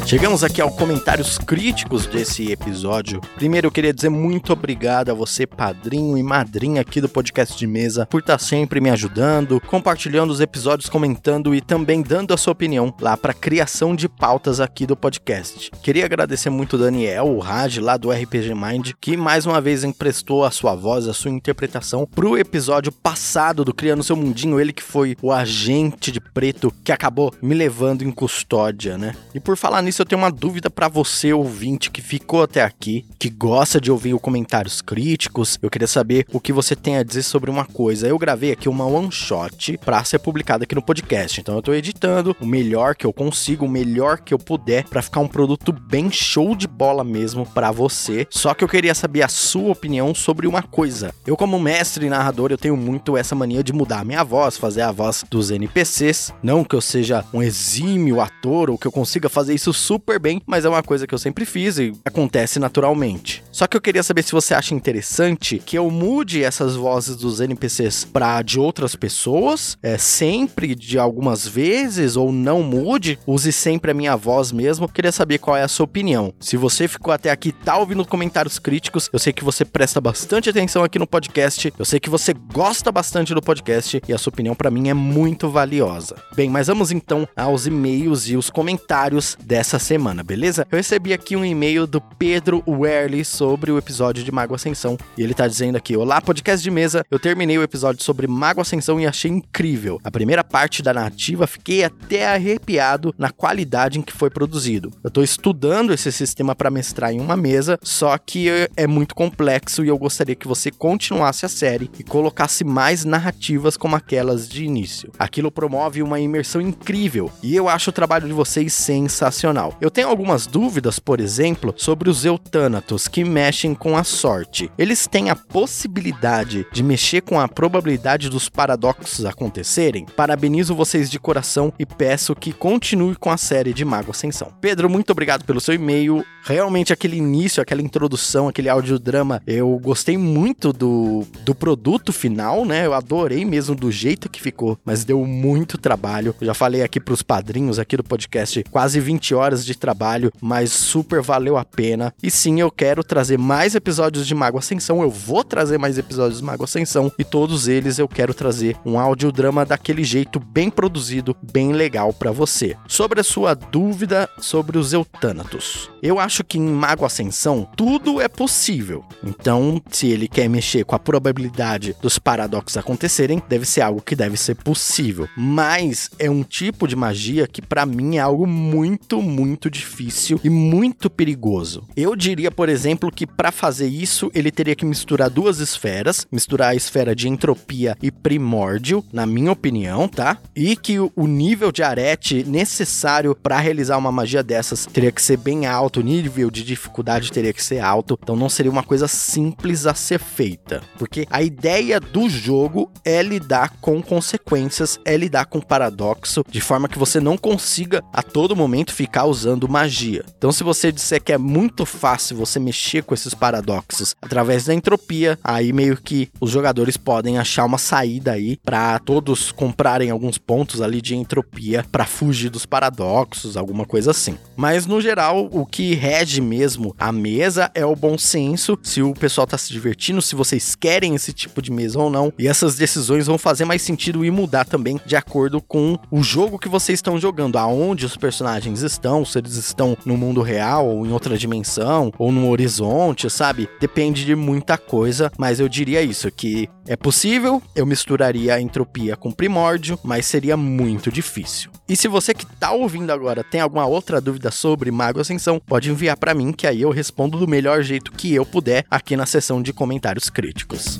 Chegamos 0.07 0.41
aqui 0.41 0.61
aos 0.61 0.73
comentários 0.73 1.37
críticos 1.37 2.05
desse 2.05 2.49
episódio. 2.49 3.19
Primeiro, 3.35 3.67
eu 3.67 3.71
queria 3.71 3.93
dizer 3.93 4.07
muito 4.07 4.53
obrigado 4.53 5.09
a 5.09 5.13
você, 5.13 5.45
padrinho 5.45 6.17
e 6.17 6.23
madrinha 6.23 6.79
aqui 6.79 7.01
do 7.01 7.09
podcast 7.09 7.57
de 7.57 7.67
mesa, 7.67 8.05
por 8.05 8.21
estar 8.21 8.39
sempre 8.39 8.79
me 8.79 8.89
ajudando, 8.89 9.59
compartilhando 9.59 10.31
os 10.31 10.39
episódios, 10.39 10.89
comentando 10.89 11.53
e 11.53 11.59
também 11.59 12.01
dando 12.01 12.33
a 12.33 12.37
sua 12.37 12.53
opinião 12.53 12.95
lá 13.01 13.17
para 13.17 13.33
criação 13.33 13.93
de 13.93 14.07
pautas 14.07 14.61
aqui 14.61 14.85
do 14.85 14.95
podcast. 14.95 15.71
Queria 15.83 16.05
agradecer 16.05 16.49
muito 16.49 16.77
o 16.77 16.79
Daniel, 16.79 17.27
o 17.27 17.39
Raj, 17.39 17.77
lá 17.79 17.97
do 17.97 18.09
RPG 18.09 18.55
Mind, 18.55 18.91
que 19.01 19.17
mais 19.17 19.45
uma 19.45 19.59
vez 19.59 19.83
emprestou 19.83 20.45
a 20.45 20.51
sua 20.51 20.73
voz, 20.73 21.05
a 21.05 21.13
sua 21.13 21.31
interpretação 21.31 22.07
pro 22.07 22.37
episódio 22.37 22.93
passado 22.93 23.65
do 23.65 23.73
Criando 23.73 24.05
Seu 24.05 24.15
Mundinho, 24.15 24.57
ele 24.57 24.71
que 24.71 24.83
foi 24.83 25.17
o 25.21 25.33
agente 25.33 26.13
de 26.13 26.21
preto 26.21 26.73
que 26.81 26.93
acabou 26.93 27.33
me 27.41 27.53
levando 27.53 28.03
em 28.03 28.11
custódia, 28.11 28.97
né? 28.97 29.13
E 29.35 29.39
por 29.41 29.57
falar 29.57 29.81
nisso, 29.81 29.96
eu 30.01 30.05
tenho 30.05 30.21
uma 30.21 30.31
dúvida 30.31 30.69
para 30.69 30.87
você, 30.87 31.33
ouvinte, 31.33 31.89
que 31.89 32.01
ficou 32.01 32.43
até 32.43 32.61
aqui, 32.61 33.05
que 33.17 33.29
gosta 33.29 33.79
de 33.79 33.91
ouvir 33.91 34.17
comentários 34.19 34.81
críticos. 34.81 35.57
Eu 35.61 35.69
queria 35.69 35.87
saber 35.87 36.25
o 36.31 36.39
que 36.39 36.53
você 36.53 36.75
tem 36.75 36.97
a 36.97 37.03
dizer 37.03 37.23
sobre 37.23 37.49
uma 37.49 37.65
coisa. 37.65 38.07
Eu 38.07 38.17
gravei 38.17 38.51
aqui 38.51 38.67
uma 38.67 38.85
one 38.85 39.11
shot 39.11 39.77
para 39.77 40.03
ser 40.03 40.19
publicada 40.19 40.63
aqui 40.63 40.75
no 40.75 40.81
podcast. 40.81 41.39
Então 41.39 41.55
eu 41.55 41.61
tô 41.61 41.73
editando 41.73 42.35
o 42.39 42.45
melhor 42.45 42.95
que 42.95 43.05
eu 43.05 43.13
consigo, 43.13 43.65
o 43.65 43.69
melhor 43.69 44.19
que 44.19 44.33
eu 44.33 44.39
puder 44.39 44.85
para 44.85 45.01
ficar 45.01 45.19
um 45.19 45.27
produto 45.27 45.71
bem 45.71 46.11
show 46.11 46.55
de 46.55 46.67
bola 46.67 47.03
mesmo 47.03 47.45
para 47.45 47.71
você. 47.71 48.27
Só 48.29 48.53
que 48.53 48.63
eu 48.63 48.67
queria 48.67 48.93
saber 48.93 49.23
a 49.23 49.27
sua 49.27 49.71
opinião 49.71 50.13
sobre 50.13 50.47
uma 50.47 50.61
coisa. 50.61 51.13
Eu 51.25 51.37
como 51.37 51.59
mestre 51.59 52.05
e 52.05 52.09
narrador, 52.09 52.51
eu 52.51 52.57
tenho 52.57 52.75
muito 52.75 53.15
essa 53.15 53.35
mania 53.35 53.63
de 53.63 53.73
mudar 53.73 53.99
a 53.99 54.05
minha 54.05 54.23
voz, 54.23 54.57
fazer 54.57 54.81
a 54.81 54.91
voz 54.91 55.23
dos 55.29 55.51
NPCs. 55.51 56.33
Não 56.41 56.63
que 56.63 56.75
eu 56.75 56.81
seja 56.81 57.23
um 57.33 57.41
exímio 57.41 58.21
ator 58.21 58.69
ou 58.69 58.77
que 58.77 58.87
eu 58.87 58.91
consiga 58.91 59.29
fazer 59.29 59.53
isso 59.53 59.73
super 59.87 60.19
bem, 60.19 60.41
mas 60.45 60.65
é 60.65 60.69
uma 60.69 60.83
coisa 60.83 61.07
que 61.07 61.13
eu 61.13 61.17
sempre 61.17 61.45
fiz 61.45 61.77
e 61.77 61.93
acontece 62.03 62.59
naturalmente. 62.59 63.41
Só 63.53 63.65
que 63.65 63.77
eu 63.77 63.79
queria 63.79 64.03
saber 64.03 64.21
se 64.21 64.33
você 64.33 64.53
acha 64.53 64.75
interessante 64.75 65.61
que 65.65 65.77
eu 65.77 65.89
mude 65.89 66.43
essas 66.43 66.75
vozes 66.75 67.15
dos 67.15 67.39
NPCs 67.39 68.03
para 68.03 68.41
de 68.41 68.59
outras 68.59 68.97
pessoas, 68.97 69.77
é 69.81 69.97
sempre 69.97 70.75
de 70.75 70.99
algumas 70.99 71.47
vezes 71.47 72.17
ou 72.17 72.33
não 72.33 72.61
mude, 72.61 73.17
use 73.25 73.53
sempre 73.53 73.91
a 73.91 73.93
minha 73.93 74.17
voz 74.17 74.51
mesmo. 74.51 74.89
Queria 74.89 75.11
saber 75.11 75.37
qual 75.37 75.55
é 75.55 75.63
a 75.63 75.69
sua 75.69 75.85
opinião. 75.85 76.33
Se 76.37 76.57
você 76.57 76.85
ficou 76.85 77.13
até 77.13 77.31
aqui, 77.31 77.53
tá 77.53 77.77
ouvindo 77.77 78.03
comentários 78.05 78.59
críticos, 78.59 79.09
eu 79.13 79.19
sei 79.19 79.31
que 79.31 79.43
você 79.43 79.63
presta 79.63 80.01
bastante 80.01 80.49
atenção 80.49 80.83
aqui 80.83 80.99
no 80.99 81.07
podcast, 81.07 81.73
eu 81.79 81.85
sei 81.85 81.97
que 81.97 82.09
você 82.09 82.33
gosta 82.33 82.91
bastante 82.91 83.33
do 83.33 83.41
podcast 83.41 84.01
e 84.05 84.13
a 84.13 84.17
sua 84.17 84.31
opinião 84.31 84.53
para 84.53 84.69
mim 84.69 84.89
é 84.89 84.93
muito 84.93 85.49
valiosa. 85.49 86.17
Bem, 86.35 86.49
mas 86.49 86.67
vamos 86.67 86.91
então 86.91 87.25
aos 87.37 87.65
e-mails 87.65 88.27
e 88.27 88.35
os 88.35 88.49
comentários 88.49 89.37
dessa 89.41 89.76
essa 89.77 89.79
semana, 89.79 90.23
beleza? 90.23 90.67
Eu 90.71 90.77
recebi 90.77 91.13
aqui 91.13 91.35
um 91.35 91.45
e-mail 91.45 91.85
do 91.85 92.01
Pedro 92.01 92.63
Werley 92.67 93.23
sobre 93.23 93.71
o 93.71 93.77
episódio 93.77 94.23
de 94.23 94.31
Mago 94.31 94.55
Ascensão 94.55 94.97
e 95.17 95.21
ele 95.21 95.33
tá 95.33 95.47
dizendo 95.47 95.75
aqui: 95.75 95.95
Olá, 95.95 96.19
podcast 96.19 96.63
de 96.63 96.71
mesa. 96.71 97.05
Eu 97.09 97.19
terminei 97.19 97.57
o 97.57 97.63
episódio 97.63 98.03
sobre 98.03 98.27
Mago 98.27 98.59
Ascensão 98.59 98.99
e 98.99 99.05
achei 99.05 99.29
incrível. 99.29 99.99
A 100.03 100.09
primeira 100.09 100.43
parte 100.43 100.81
da 100.81 100.93
narrativa 100.93 101.45
fiquei 101.45 101.83
até 101.83 102.33
arrepiado 102.33 103.13
na 103.17 103.29
qualidade 103.29 103.99
em 103.99 104.01
que 104.01 104.11
foi 104.11 104.29
produzido. 104.29 104.91
Eu 105.03 105.11
tô 105.11 105.21
estudando 105.21 105.93
esse 105.93 106.11
sistema 106.11 106.55
para 106.55 106.71
mestrar 106.71 107.13
em 107.13 107.19
uma 107.19 107.37
mesa, 107.37 107.77
só 107.83 108.17
que 108.17 108.47
é 108.75 108.87
muito 108.87 109.13
complexo 109.13 109.85
e 109.85 109.89
eu 109.89 109.97
gostaria 109.97 110.35
que 110.35 110.47
você 110.47 110.71
continuasse 110.71 111.45
a 111.45 111.49
série 111.49 111.89
e 111.99 112.03
colocasse 112.03 112.63
mais 112.63 113.05
narrativas 113.05 113.77
como 113.77 113.95
aquelas 113.95 114.49
de 114.49 114.65
início. 114.65 115.11
Aquilo 115.19 115.51
promove 115.51 116.01
uma 116.01 116.19
imersão 116.19 116.61
incrível 116.61 117.31
e 117.43 117.55
eu 117.55 117.69
acho 117.69 117.91
o 117.91 117.93
trabalho 117.93 118.27
de 118.27 118.33
vocês 118.33 118.73
sensacional. 118.73 119.66
Eu 119.79 119.91
tenho 119.91 120.07
algumas 120.07 120.47
dúvidas, 120.47 120.99
por 120.99 121.19
exemplo, 121.19 121.73
sobre 121.77 122.09
os 122.09 122.25
Eutânatos 122.25 123.07
que 123.07 123.23
mexem 123.23 123.73
com 123.73 123.97
a 123.97 124.03
sorte. 124.03 124.71
Eles 124.77 125.07
têm 125.07 125.29
a 125.29 125.35
possibilidade 125.35 126.65
de 126.71 126.83
mexer 126.83 127.21
com 127.21 127.39
a 127.39 127.47
probabilidade 127.47 128.29
dos 128.29 128.49
paradoxos 128.49 129.25
acontecerem? 129.25 130.05
Parabenizo 130.15 130.75
vocês 130.75 131.09
de 131.09 131.19
coração 131.19 131.73
e 131.77 131.85
peço 131.85 132.35
que 132.35 132.53
continue 132.53 133.15
com 133.15 133.29
a 133.29 133.37
série 133.37 133.73
de 133.73 133.85
Mago 133.85 134.11
Ascensão. 134.11 134.51
Pedro, 134.61 134.89
muito 134.89 135.11
obrigado 135.11 135.43
pelo 135.43 135.59
seu 135.59 135.73
e-mail. 135.73 136.25
Realmente 136.43 136.93
aquele 136.93 137.17
início, 137.17 137.61
aquela 137.61 137.81
introdução, 137.81 138.47
aquele 138.47 138.69
audiodrama, 138.69 139.41
eu 139.45 139.77
gostei 139.79 140.17
muito 140.17 140.71
do, 140.71 141.25
do 141.43 141.53
produto 141.53 142.13
final, 142.13 142.63
né? 142.65 142.85
Eu 142.85 142.93
adorei 142.93 143.43
mesmo 143.43 143.75
do 143.75 143.91
jeito 143.91 144.29
que 144.29 144.41
ficou, 144.41 144.79
mas 144.85 145.03
deu 145.03 145.25
muito 145.25 145.77
trabalho. 145.77 146.33
Eu 146.39 146.47
já 146.47 146.53
falei 146.53 146.83
aqui 146.83 146.99
pros 146.99 147.21
padrinhos 147.21 147.79
aqui 147.79 147.97
do 147.97 148.03
podcast, 148.03 148.63
quase 148.71 148.99
20 148.99 149.35
horas 149.35 149.56
de 149.65 149.77
trabalho, 149.77 150.31
mas 150.41 150.71
super 150.71 151.21
valeu 151.21 151.57
a 151.57 151.65
pena. 151.65 152.13
E 152.21 152.29
sim, 152.31 152.59
eu 152.59 152.71
quero 152.71 153.03
trazer 153.03 153.37
mais 153.37 153.75
episódios 153.75 154.25
de 154.25 154.35
Mago 154.35 154.57
Ascensão, 154.57 155.01
eu 155.01 155.09
vou 155.09 155.43
trazer 155.43 155.77
mais 155.77 155.97
episódios 155.97 156.39
de 156.39 156.45
Mago 156.45 156.63
Ascensão 156.63 157.11
e 157.17 157.23
todos 157.23 157.67
eles 157.67 157.99
eu 157.99 158.07
quero 158.07 158.33
trazer 158.33 158.77
um 158.85 158.99
audiodrama 158.99 159.65
daquele 159.65 160.03
jeito 160.03 160.39
bem 160.39 160.69
produzido, 160.69 161.35
bem 161.51 161.73
legal 161.73 162.13
para 162.13 162.31
você. 162.31 162.75
Sobre 162.87 163.19
a 163.19 163.23
sua 163.23 163.53
dúvida 163.53 164.29
sobre 164.39 164.77
os 164.77 164.93
Eutânatos. 164.93 165.89
Eu 166.01 166.19
acho 166.19 166.43
que 166.43 166.57
em 166.57 166.67
Mago 166.67 167.05
Ascensão 167.05 167.67
tudo 167.75 168.21
é 168.21 168.27
possível. 168.27 169.03
Então, 169.23 169.81
se 169.91 170.07
ele 170.07 170.27
quer 170.27 170.47
mexer 170.49 170.83
com 170.83 170.95
a 170.95 170.99
probabilidade 170.99 171.95
dos 172.01 172.19
paradoxos 172.19 172.77
acontecerem, 172.77 173.41
deve 173.47 173.65
ser 173.65 173.81
algo 173.81 174.01
que 174.01 174.15
deve 174.15 174.37
ser 174.37 174.55
possível. 174.55 175.27
Mas 175.35 176.09
é 176.19 176.29
um 176.29 176.43
tipo 176.43 176.87
de 176.87 176.95
magia 176.95 177.47
que 177.47 177.61
para 177.61 177.85
mim 177.85 178.17
é 178.17 178.19
algo 178.19 178.47
muito, 178.47 179.21
muito 179.21 179.46
difícil 179.69 180.39
e 180.43 180.49
muito 180.49 181.09
perigoso. 181.09 181.83
Eu 181.95 182.15
diria, 182.15 182.51
por 182.51 182.69
exemplo, 182.69 183.11
que 183.11 183.25
para 183.25 183.51
fazer 183.51 183.87
isso 183.87 184.31
ele 184.33 184.51
teria 184.51 184.75
que 184.75 184.85
misturar 184.85 185.29
duas 185.29 185.59
esferas, 185.59 186.25
misturar 186.31 186.71
a 186.71 186.75
esfera 186.75 187.15
de 187.15 187.29
entropia 187.29 187.95
e 188.01 188.11
primórdio, 188.11 189.03
na 189.13 189.25
minha 189.25 189.51
opinião, 189.51 190.07
tá? 190.07 190.37
E 190.55 190.75
que 190.75 190.99
o 190.99 191.27
nível 191.27 191.71
de 191.71 191.83
arete 191.83 192.43
necessário 192.43 193.35
para 193.35 193.59
realizar 193.59 193.97
uma 193.97 194.11
magia 194.11 194.43
dessas 194.43 194.85
teria 194.85 195.11
que 195.11 195.21
ser 195.21 195.37
bem 195.37 195.65
alto, 195.65 195.99
o 195.99 196.03
nível 196.03 196.49
de 196.49 196.63
dificuldade 196.63 197.31
teria 197.31 197.53
que 197.53 197.63
ser 197.63 197.79
alto, 197.79 198.17
então 198.21 198.35
não 198.35 198.49
seria 198.49 198.71
uma 198.71 198.83
coisa 198.83 199.07
simples 199.07 199.85
a 199.85 199.93
ser 199.93 200.19
feita, 200.19 200.81
porque 200.97 201.27
a 201.29 201.41
ideia 201.41 201.99
do 201.99 202.29
jogo 202.29 202.91
é 203.03 203.21
lidar 203.21 203.73
com 203.81 204.01
consequências, 204.01 204.99
é 205.05 205.15
lidar 205.15 205.45
com 205.45 205.61
paradoxo, 205.61 206.43
de 206.49 206.61
forma 206.61 206.87
que 206.87 206.99
você 206.99 207.19
não 207.19 207.37
consiga 207.37 208.03
a 208.11 208.21
todo 208.21 208.55
momento 208.55 208.93
ficar 208.93 209.25
magia. 209.69 210.23
Então, 210.37 210.51
se 210.51 210.63
você 210.63 210.91
disser 210.91 211.21
que 211.21 211.33
é 211.33 211.37
muito 211.37 211.85
fácil 211.85 212.37
você 212.37 212.59
mexer 212.59 213.03
com 213.03 213.13
esses 213.13 213.33
paradoxos 213.33 214.15
através 214.21 214.65
da 214.65 214.73
entropia, 214.73 215.37
aí 215.43 215.71
meio 215.73 215.97
que 215.97 216.29
os 216.39 216.49
jogadores 216.49 216.97
podem 216.97 217.37
achar 217.37 217.65
uma 217.65 217.77
saída 217.77 218.31
aí 218.31 218.57
para 218.63 218.99
todos 218.99 219.51
comprarem 219.51 220.09
alguns 220.09 220.37
pontos 220.37 220.81
ali 220.81 221.01
de 221.01 221.15
entropia 221.15 221.85
para 221.91 222.05
fugir 222.05 222.49
dos 222.49 222.65
paradoxos, 222.65 223.57
alguma 223.57 223.85
coisa 223.85 224.11
assim. 224.11 224.37
Mas 224.55 224.85
no 224.85 225.01
geral, 225.01 225.49
o 225.51 225.65
que 225.65 225.93
rege 225.93 226.41
mesmo 226.41 226.95
a 226.97 227.11
mesa 227.11 227.71
é 227.73 227.85
o 227.85 227.95
bom 227.95 228.17
senso, 228.17 228.77
se 228.81 229.01
o 229.01 229.13
pessoal 229.13 229.47
tá 229.47 229.57
se 229.57 229.71
divertindo, 229.71 230.21
se 230.21 230.35
vocês 230.35 230.75
querem 230.75 231.15
esse 231.15 231.33
tipo 231.33 231.61
de 231.61 231.71
mesa 231.71 231.99
ou 231.99 232.09
não. 232.09 232.31
E 232.37 232.47
essas 232.47 232.75
decisões 232.75 233.27
vão 233.27 233.37
fazer 233.37 233.65
mais 233.65 233.81
sentido 233.81 234.23
e 234.23 234.31
mudar 234.31 234.65
também 234.65 234.99
de 235.05 235.15
acordo 235.15 235.61
com 235.61 235.97
o 236.11 236.23
jogo 236.23 236.59
que 236.59 236.69
vocês 236.69 236.97
estão 236.97 237.19
jogando, 237.19 237.57
aonde 237.57 238.05
os 238.05 238.17
personagens 238.17 238.81
estão, 238.81 239.23
se 239.27 239.37
eles 239.37 239.55
estão 239.55 239.97
no 240.05 240.17
mundo 240.17 240.41
real 240.41 240.87
ou 240.87 241.05
em 241.05 241.11
outra 241.11 241.37
dimensão 241.37 242.11
ou 242.17 242.31
no 242.31 242.49
horizonte, 242.49 243.29
sabe? 243.29 243.69
Depende 243.79 244.25
de 244.25 244.35
muita 244.35 244.77
coisa, 244.77 245.31
mas 245.37 245.59
eu 245.59 245.69
diria 245.69 246.01
isso 246.01 246.31
que 246.31 246.69
é 246.87 246.95
possível, 246.95 247.61
eu 247.75 247.85
misturaria 247.85 248.55
a 248.55 248.61
entropia 248.61 249.15
com 249.17 249.31
primórdio, 249.31 249.99
mas 250.03 250.25
seria 250.25 250.55
muito 250.55 251.11
difícil. 251.11 251.69
E 251.87 251.95
se 251.95 252.07
você 252.07 252.33
que 252.33 252.45
tá 252.45 252.71
ouvindo 252.71 253.11
agora 253.11 253.43
tem 253.43 253.61
alguma 253.61 253.85
outra 253.85 254.21
dúvida 254.21 254.51
sobre 254.51 254.91
Mago 254.91 255.19
Ascensão, 255.19 255.59
pode 255.59 255.89
enviar 255.89 256.17
para 256.17 256.33
mim 256.33 256.51
que 256.51 256.67
aí 256.67 256.81
eu 256.81 256.89
respondo 256.89 257.37
do 257.37 257.47
melhor 257.47 257.81
jeito 257.81 258.11
que 258.11 258.33
eu 258.33 258.45
puder 258.45 258.85
aqui 258.89 259.15
na 259.15 259.25
seção 259.25 259.61
de 259.61 259.73
comentários 259.73 260.29
críticos. 260.29 260.99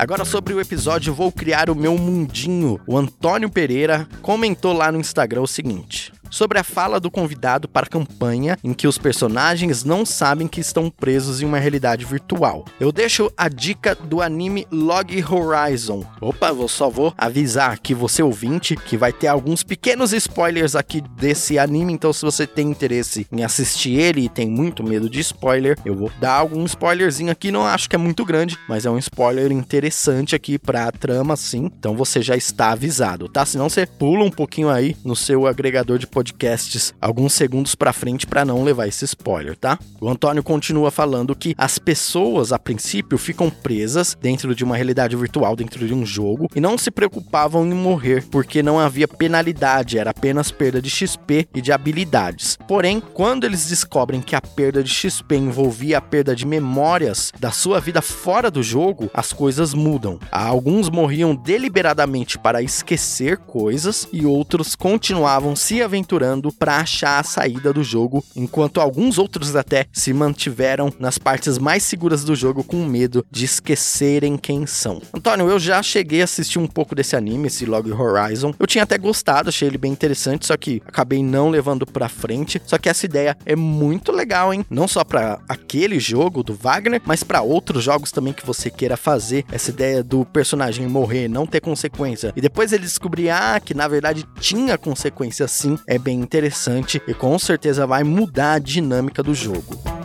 Agora 0.00 0.24
sobre 0.24 0.54
o 0.54 0.60
episódio 0.62 1.12
Vou 1.12 1.30
Criar 1.30 1.68
o 1.68 1.74
Meu 1.74 1.98
Mundinho, 1.98 2.80
o 2.86 2.96
Antônio 2.96 3.50
Pereira 3.50 4.08
comentou 4.22 4.72
lá 4.72 4.90
no 4.90 4.98
Instagram 4.98 5.42
o 5.42 5.46
seguinte 5.46 6.10
sobre 6.30 6.58
a 6.58 6.64
fala 6.64 7.00
do 7.00 7.10
convidado 7.10 7.68
para 7.68 7.86
a 7.86 7.90
campanha 7.90 8.58
em 8.62 8.72
que 8.72 8.86
os 8.86 8.98
personagens 8.98 9.84
não 9.84 10.06
sabem 10.06 10.46
que 10.46 10.60
estão 10.60 10.88
presos 10.90 11.42
em 11.42 11.44
uma 11.44 11.58
realidade 11.58 12.04
virtual. 12.04 12.64
Eu 12.78 12.92
deixo 12.92 13.30
a 13.36 13.48
dica 13.48 13.94
do 13.94 14.22
anime 14.22 14.66
Log 14.70 15.24
Horizon. 15.24 16.04
Opa, 16.20 16.48
eu 16.48 16.68
só 16.68 16.88
vou 16.88 17.12
avisar 17.18 17.72
aqui 17.72 17.94
você 17.94 18.22
ouvinte 18.22 18.76
que 18.76 18.96
vai 18.96 19.12
ter 19.12 19.26
alguns 19.26 19.62
pequenos 19.62 20.12
spoilers 20.12 20.74
aqui 20.74 21.00
desse 21.00 21.58
anime, 21.58 21.92
então 21.92 22.12
se 22.12 22.22
você 22.22 22.46
tem 22.46 22.70
interesse 22.70 23.26
em 23.32 23.42
assistir 23.42 23.98
ele 23.98 24.22
e 24.22 24.28
tem 24.28 24.48
muito 24.48 24.82
medo 24.82 25.08
de 25.08 25.20
spoiler, 25.20 25.76
eu 25.84 25.94
vou 25.94 26.10
dar 26.20 26.34
algum 26.34 26.64
spoilerzinho 26.64 27.30
aqui, 27.30 27.50
não 27.50 27.66
acho 27.66 27.88
que 27.88 27.96
é 27.96 27.98
muito 27.98 28.24
grande, 28.24 28.58
mas 28.68 28.86
é 28.86 28.90
um 28.90 28.98
spoiler 28.98 29.50
interessante 29.52 30.34
aqui 30.34 30.58
para 30.58 30.86
a 30.86 30.92
trama 30.92 31.36
sim. 31.36 31.70
Então 31.78 31.96
você 31.96 32.22
já 32.22 32.36
está 32.36 32.72
avisado, 32.72 33.28
tá? 33.28 33.44
Senão 33.44 33.68
você 33.68 33.86
pula 33.86 34.24
um 34.24 34.30
pouquinho 34.30 34.68
aí 34.68 34.96
no 35.04 35.16
seu 35.16 35.46
agregador 35.46 35.98
de 35.98 36.06
podcasts 36.20 36.92
alguns 37.00 37.32
segundos 37.32 37.74
para 37.74 37.94
frente 37.94 38.26
para 38.26 38.44
não 38.44 38.62
levar 38.62 38.86
esse 38.86 39.06
spoiler, 39.06 39.56
tá? 39.56 39.78
O 39.98 40.08
Antônio 40.08 40.42
continua 40.42 40.90
falando 40.90 41.34
que 41.34 41.54
as 41.56 41.78
pessoas, 41.78 42.52
a 42.52 42.58
princípio, 42.58 43.16
ficam 43.16 43.48
presas 43.48 44.16
dentro 44.20 44.54
de 44.54 44.62
uma 44.62 44.76
realidade 44.76 45.16
virtual, 45.16 45.56
dentro 45.56 45.86
de 45.86 45.94
um 45.94 46.04
jogo, 46.04 46.48
e 46.54 46.60
não 46.60 46.76
se 46.76 46.90
preocupavam 46.90 47.66
em 47.66 47.72
morrer, 47.72 48.24
porque 48.30 48.62
não 48.62 48.78
havia 48.78 49.08
penalidade, 49.08 49.98
era 49.98 50.10
apenas 50.10 50.50
perda 50.50 50.82
de 50.82 50.90
XP 50.90 51.48
e 51.54 51.62
de 51.62 51.72
habilidades. 51.72 52.58
Porém, 52.68 53.00
quando 53.00 53.44
eles 53.44 53.68
descobrem 53.68 54.20
que 54.20 54.36
a 54.36 54.42
perda 54.42 54.84
de 54.84 54.90
XP 54.90 55.36
envolvia 55.36 55.98
a 55.98 56.02
perda 56.02 56.36
de 56.36 56.46
memórias 56.46 57.32
da 57.40 57.50
sua 57.50 57.80
vida 57.80 58.02
fora 58.02 58.50
do 58.50 58.62
jogo, 58.62 59.10
as 59.14 59.32
coisas 59.32 59.72
mudam. 59.72 60.18
Alguns 60.30 60.90
morriam 60.90 61.34
deliberadamente 61.34 62.38
para 62.38 62.62
esquecer 62.62 63.38
coisas 63.38 64.06
e 64.12 64.26
outros 64.26 64.76
continuavam 64.76 65.56
se 65.56 65.82
aventurando 65.82 66.09
aventurando 66.10 66.52
para 66.52 66.78
achar 66.78 67.20
a 67.20 67.22
saída 67.22 67.72
do 67.72 67.84
jogo, 67.84 68.24
enquanto 68.34 68.80
alguns 68.80 69.18
outros 69.18 69.54
até 69.54 69.86
se 69.92 70.12
mantiveram 70.12 70.92
nas 70.98 71.18
partes 71.18 71.58
mais 71.58 71.82
seguras 71.82 72.24
do 72.24 72.34
jogo 72.34 72.64
com 72.64 72.84
medo 72.84 73.24
de 73.30 73.44
esquecerem 73.44 74.36
quem 74.36 74.66
são. 74.66 75.00
Antônio, 75.14 75.48
eu 75.48 75.58
já 75.58 75.82
cheguei 75.82 76.20
a 76.20 76.24
assistir 76.24 76.58
um 76.58 76.66
pouco 76.66 76.94
desse 76.94 77.14
anime, 77.14 77.46
esse 77.46 77.64
Log 77.64 77.90
Horizon. 77.92 78.52
Eu 78.58 78.66
tinha 78.66 78.84
até 78.84 78.98
gostado, 78.98 79.48
achei 79.48 79.68
ele 79.68 79.78
bem 79.78 79.92
interessante, 79.92 80.46
só 80.46 80.56
que 80.56 80.82
acabei 80.86 81.22
não 81.22 81.48
levando 81.48 81.86
para 81.86 82.08
frente. 82.08 82.60
Só 82.64 82.78
que 82.78 82.88
essa 82.88 83.06
ideia 83.06 83.36
é 83.46 83.54
muito 83.54 84.12
legal, 84.12 84.52
hein? 84.52 84.64
Não 84.68 84.88
só 84.88 85.04
para 85.04 85.38
aquele 85.48 86.00
jogo 86.00 86.42
do 86.42 86.54
Wagner, 86.54 87.00
mas 87.04 87.22
para 87.22 87.42
outros 87.42 87.84
jogos 87.84 88.10
também 88.10 88.32
que 88.32 88.46
você 88.46 88.70
queira 88.70 88.96
fazer. 88.96 89.44
Essa 89.52 89.70
ideia 89.70 90.02
do 90.02 90.24
personagem 90.24 90.86
morrer, 90.86 91.28
não 91.28 91.46
ter 91.46 91.60
consequência 91.60 92.32
e 92.34 92.40
depois 92.40 92.72
ele 92.72 92.84
descobrir 92.84 93.30
ah, 93.30 93.60
que 93.60 93.74
na 93.74 93.86
verdade 93.86 94.24
tinha 94.40 94.78
consequência 94.78 95.46
sim, 95.46 95.78
é 95.86 95.98
bem 96.00 96.18
interessante 96.18 97.00
e 97.06 97.14
com 97.14 97.38
certeza 97.38 97.86
vai 97.86 98.02
mudar 98.02 98.54
a 98.54 98.58
dinâmica 98.58 99.22
do 99.22 99.34
jogo. 99.34 99.99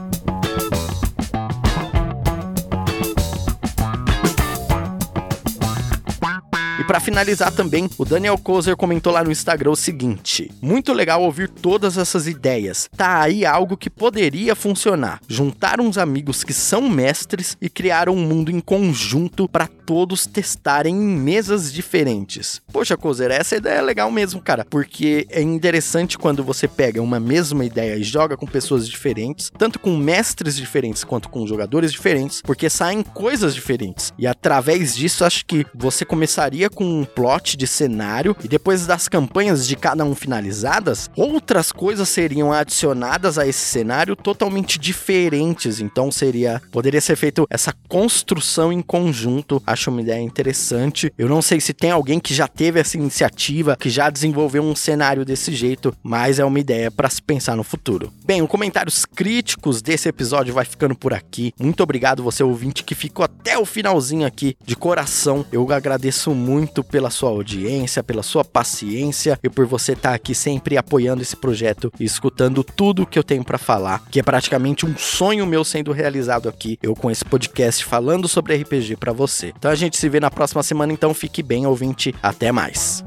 Para 6.86 7.00
finalizar 7.00 7.52
também, 7.52 7.90
o 7.98 8.06
Daniel 8.06 8.38
Kozer 8.38 8.76
comentou 8.76 9.12
lá 9.12 9.24
no 9.24 9.32
Instagram 9.32 9.72
o 9.72 9.76
seguinte: 9.76 10.52
Muito 10.62 10.94
legal 10.94 11.22
ouvir 11.24 11.50
todas 11.50 11.98
essas 11.98 12.28
ideias. 12.28 12.90
Tá 12.96 13.22
aí 13.22 13.46
algo 13.46 13.76
que 13.76 13.90
poderia 13.90 14.56
funcionar. 14.56 15.20
Juntar 15.28 15.82
uns 15.82 15.98
amigos 15.98 16.44
que 16.44 16.54
são 16.54 16.88
mestres 16.88 17.58
e 17.62 17.70
criar 17.70 18.10
um 18.10 18.16
mundo 18.16 18.52
em 18.52 18.60
conjunto 18.60 19.50
para 19.50 19.68
todos 19.68 20.26
testarem 20.26 20.96
em 20.96 21.18
mesas 21.18 21.72
diferentes. 21.72 22.62
Poxa, 22.72 22.98
Kozer, 22.98 23.32
essa 23.32 23.56
ideia 23.56 23.76
é 23.76 23.82
legal 23.82 24.10
mesmo, 24.12 24.42
cara, 24.42 24.66
porque 24.66 25.28
é 25.30 25.42
interessante 25.42 26.18
quando 26.18 26.44
você 26.44 26.68
pega 26.68 27.02
uma 27.02 27.20
mesma 27.20 27.64
ideia 27.64 27.96
e 27.96 28.04
joga 28.04 28.36
com 28.36 28.46
pessoas 28.46 28.88
diferentes, 28.88 29.52
tanto 29.58 29.80
com 29.80 29.96
mestres 29.96 30.56
diferentes 30.56 31.04
quanto 31.04 31.30
com 31.30 31.46
jogadores 31.46 31.92
diferentes, 31.92 32.42
porque 32.42 32.70
saem 32.70 33.04
coisas 33.04 33.54
diferentes. 33.54 34.14
E 34.18 34.26
através 34.28 34.96
disso, 34.96 35.24
acho 35.24 35.46
que 35.46 35.66
você 35.74 36.04
começaria 36.04 36.70
com 36.76 36.84
um 36.84 37.06
plot 37.06 37.58
de 37.58 37.66
cenário 37.66 38.36
e 38.44 38.48
depois 38.48 38.86
das 38.86 39.08
campanhas 39.08 39.68
de 39.68 39.76
cada 39.76 40.06
um 40.06 40.14
finalizadas, 40.14 41.10
outras 41.16 41.72
coisas 41.72 42.08
seriam 42.10 42.52
adicionadas 42.52 43.40
a 43.40 43.48
esse 43.48 43.66
cenário 43.66 44.16
totalmente 44.16 44.78
diferentes. 44.78 45.80
Então 45.80 46.12
seria 46.12 46.62
poderia 46.72 47.02
ser 47.02 47.16
feito 47.16 47.48
essa 47.50 47.74
construção 47.88 48.72
em 48.72 48.82
conjunto. 48.82 49.62
Acho 49.66 49.90
uma 49.90 50.02
ideia 50.02 50.22
interessante. 50.22 51.12
Eu 51.18 51.30
não 51.30 51.42
sei 51.42 51.60
se 51.60 51.74
tem 51.74 51.92
alguém 51.92 52.20
que 52.20 52.34
já 52.34 52.48
teve 52.48 52.80
essa 52.80 52.98
iniciativa, 52.98 53.78
que 53.80 53.90
já 53.90 54.10
desenvolveu 54.10 54.62
um 54.62 54.76
cenário 54.76 55.24
desse 55.24 55.54
jeito, 55.54 55.96
mas 56.04 56.38
é 56.40 56.46
uma 56.46 56.60
ideia 56.60 56.92
para 56.92 57.10
se 57.10 57.22
pensar 57.22 57.56
no 57.56 57.64
futuro. 57.64 58.14
Bem, 58.26 58.42
os 58.42 58.50
comentários 58.50 59.06
críticos 59.06 59.82
desse 59.82 60.10
episódio 60.10 60.54
vai 60.54 60.66
ficando 60.66 60.96
por 60.96 61.14
aqui. 61.14 61.54
Muito 61.60 61.82
obrigado 61.82 62.24
você 62.24 62.44
ouvinte 62.44 62.84
que 62.84 62.96
ficou 62.96 63.24
até 63.24 63.58
o 63.58 63.66
finalzinho 63.66 64.28
aqui 64.28 64.56
de 64.66 64.76
coração. 64.76 65.46
Eu 65.52 65.72
agradeço 65.72 66.34
muito 66.66 66.84
pela 66.84 67.12
sua 67.12 67.30
audiência, 67.30 68.04
pela 68.04 68.24
sua 68.24 68.44
paciência 68.44 69.40
e 69.44 69.50
por 69.50 69.68
você 69.68 69.94
estar 69.94 70.10
tá 70.10 70.16
aqui 70.16 70.34
sempre 70.34 70.78
apoiando 70.78 71.22
esse 71.22 71.36
projeto 71.36 71.94
e 72.00 72.04
escutando 72.04 72.64
tudo 72.64 73.06
que 73.06 73.20
eu 73.20 73.24
tenho 73.24 73.44
para 73.44 73.60
falar, 73.60 74.04
que 74.10 74.20
é 74.20 74.24
praticamente 74.24 74.84
um 74.84 74.98
sonho 74.98 75.46
meu 75.46 75.64
sendo 75.64 75.92
realizado 75.92 76.50
aqui, 76.50 76.80
eu 76.82 76.96
com 76.96 77.12
esse 77.12 77.24
podcast 77.24 77.86
falando 77.86 78.28
sobre 78.28 78.56
RPG 78.56 78.96
para 78.96 79.14
você. 79.14 79.54
Então 79.56 79.70
a 79.70 79.76
gente 79.76 79.96
se 79.96 80.10
vê 80.10 80.20
na 80.20 80.32
próxima 80.32 80.64
semana, 80.64 80.92
então 80.92 81.14
fique 81.14 81.44
bem, 81.44 81.68
ouvinte. 81.68 82.16
Até 82.24 82.52
mais. 82.52 83.04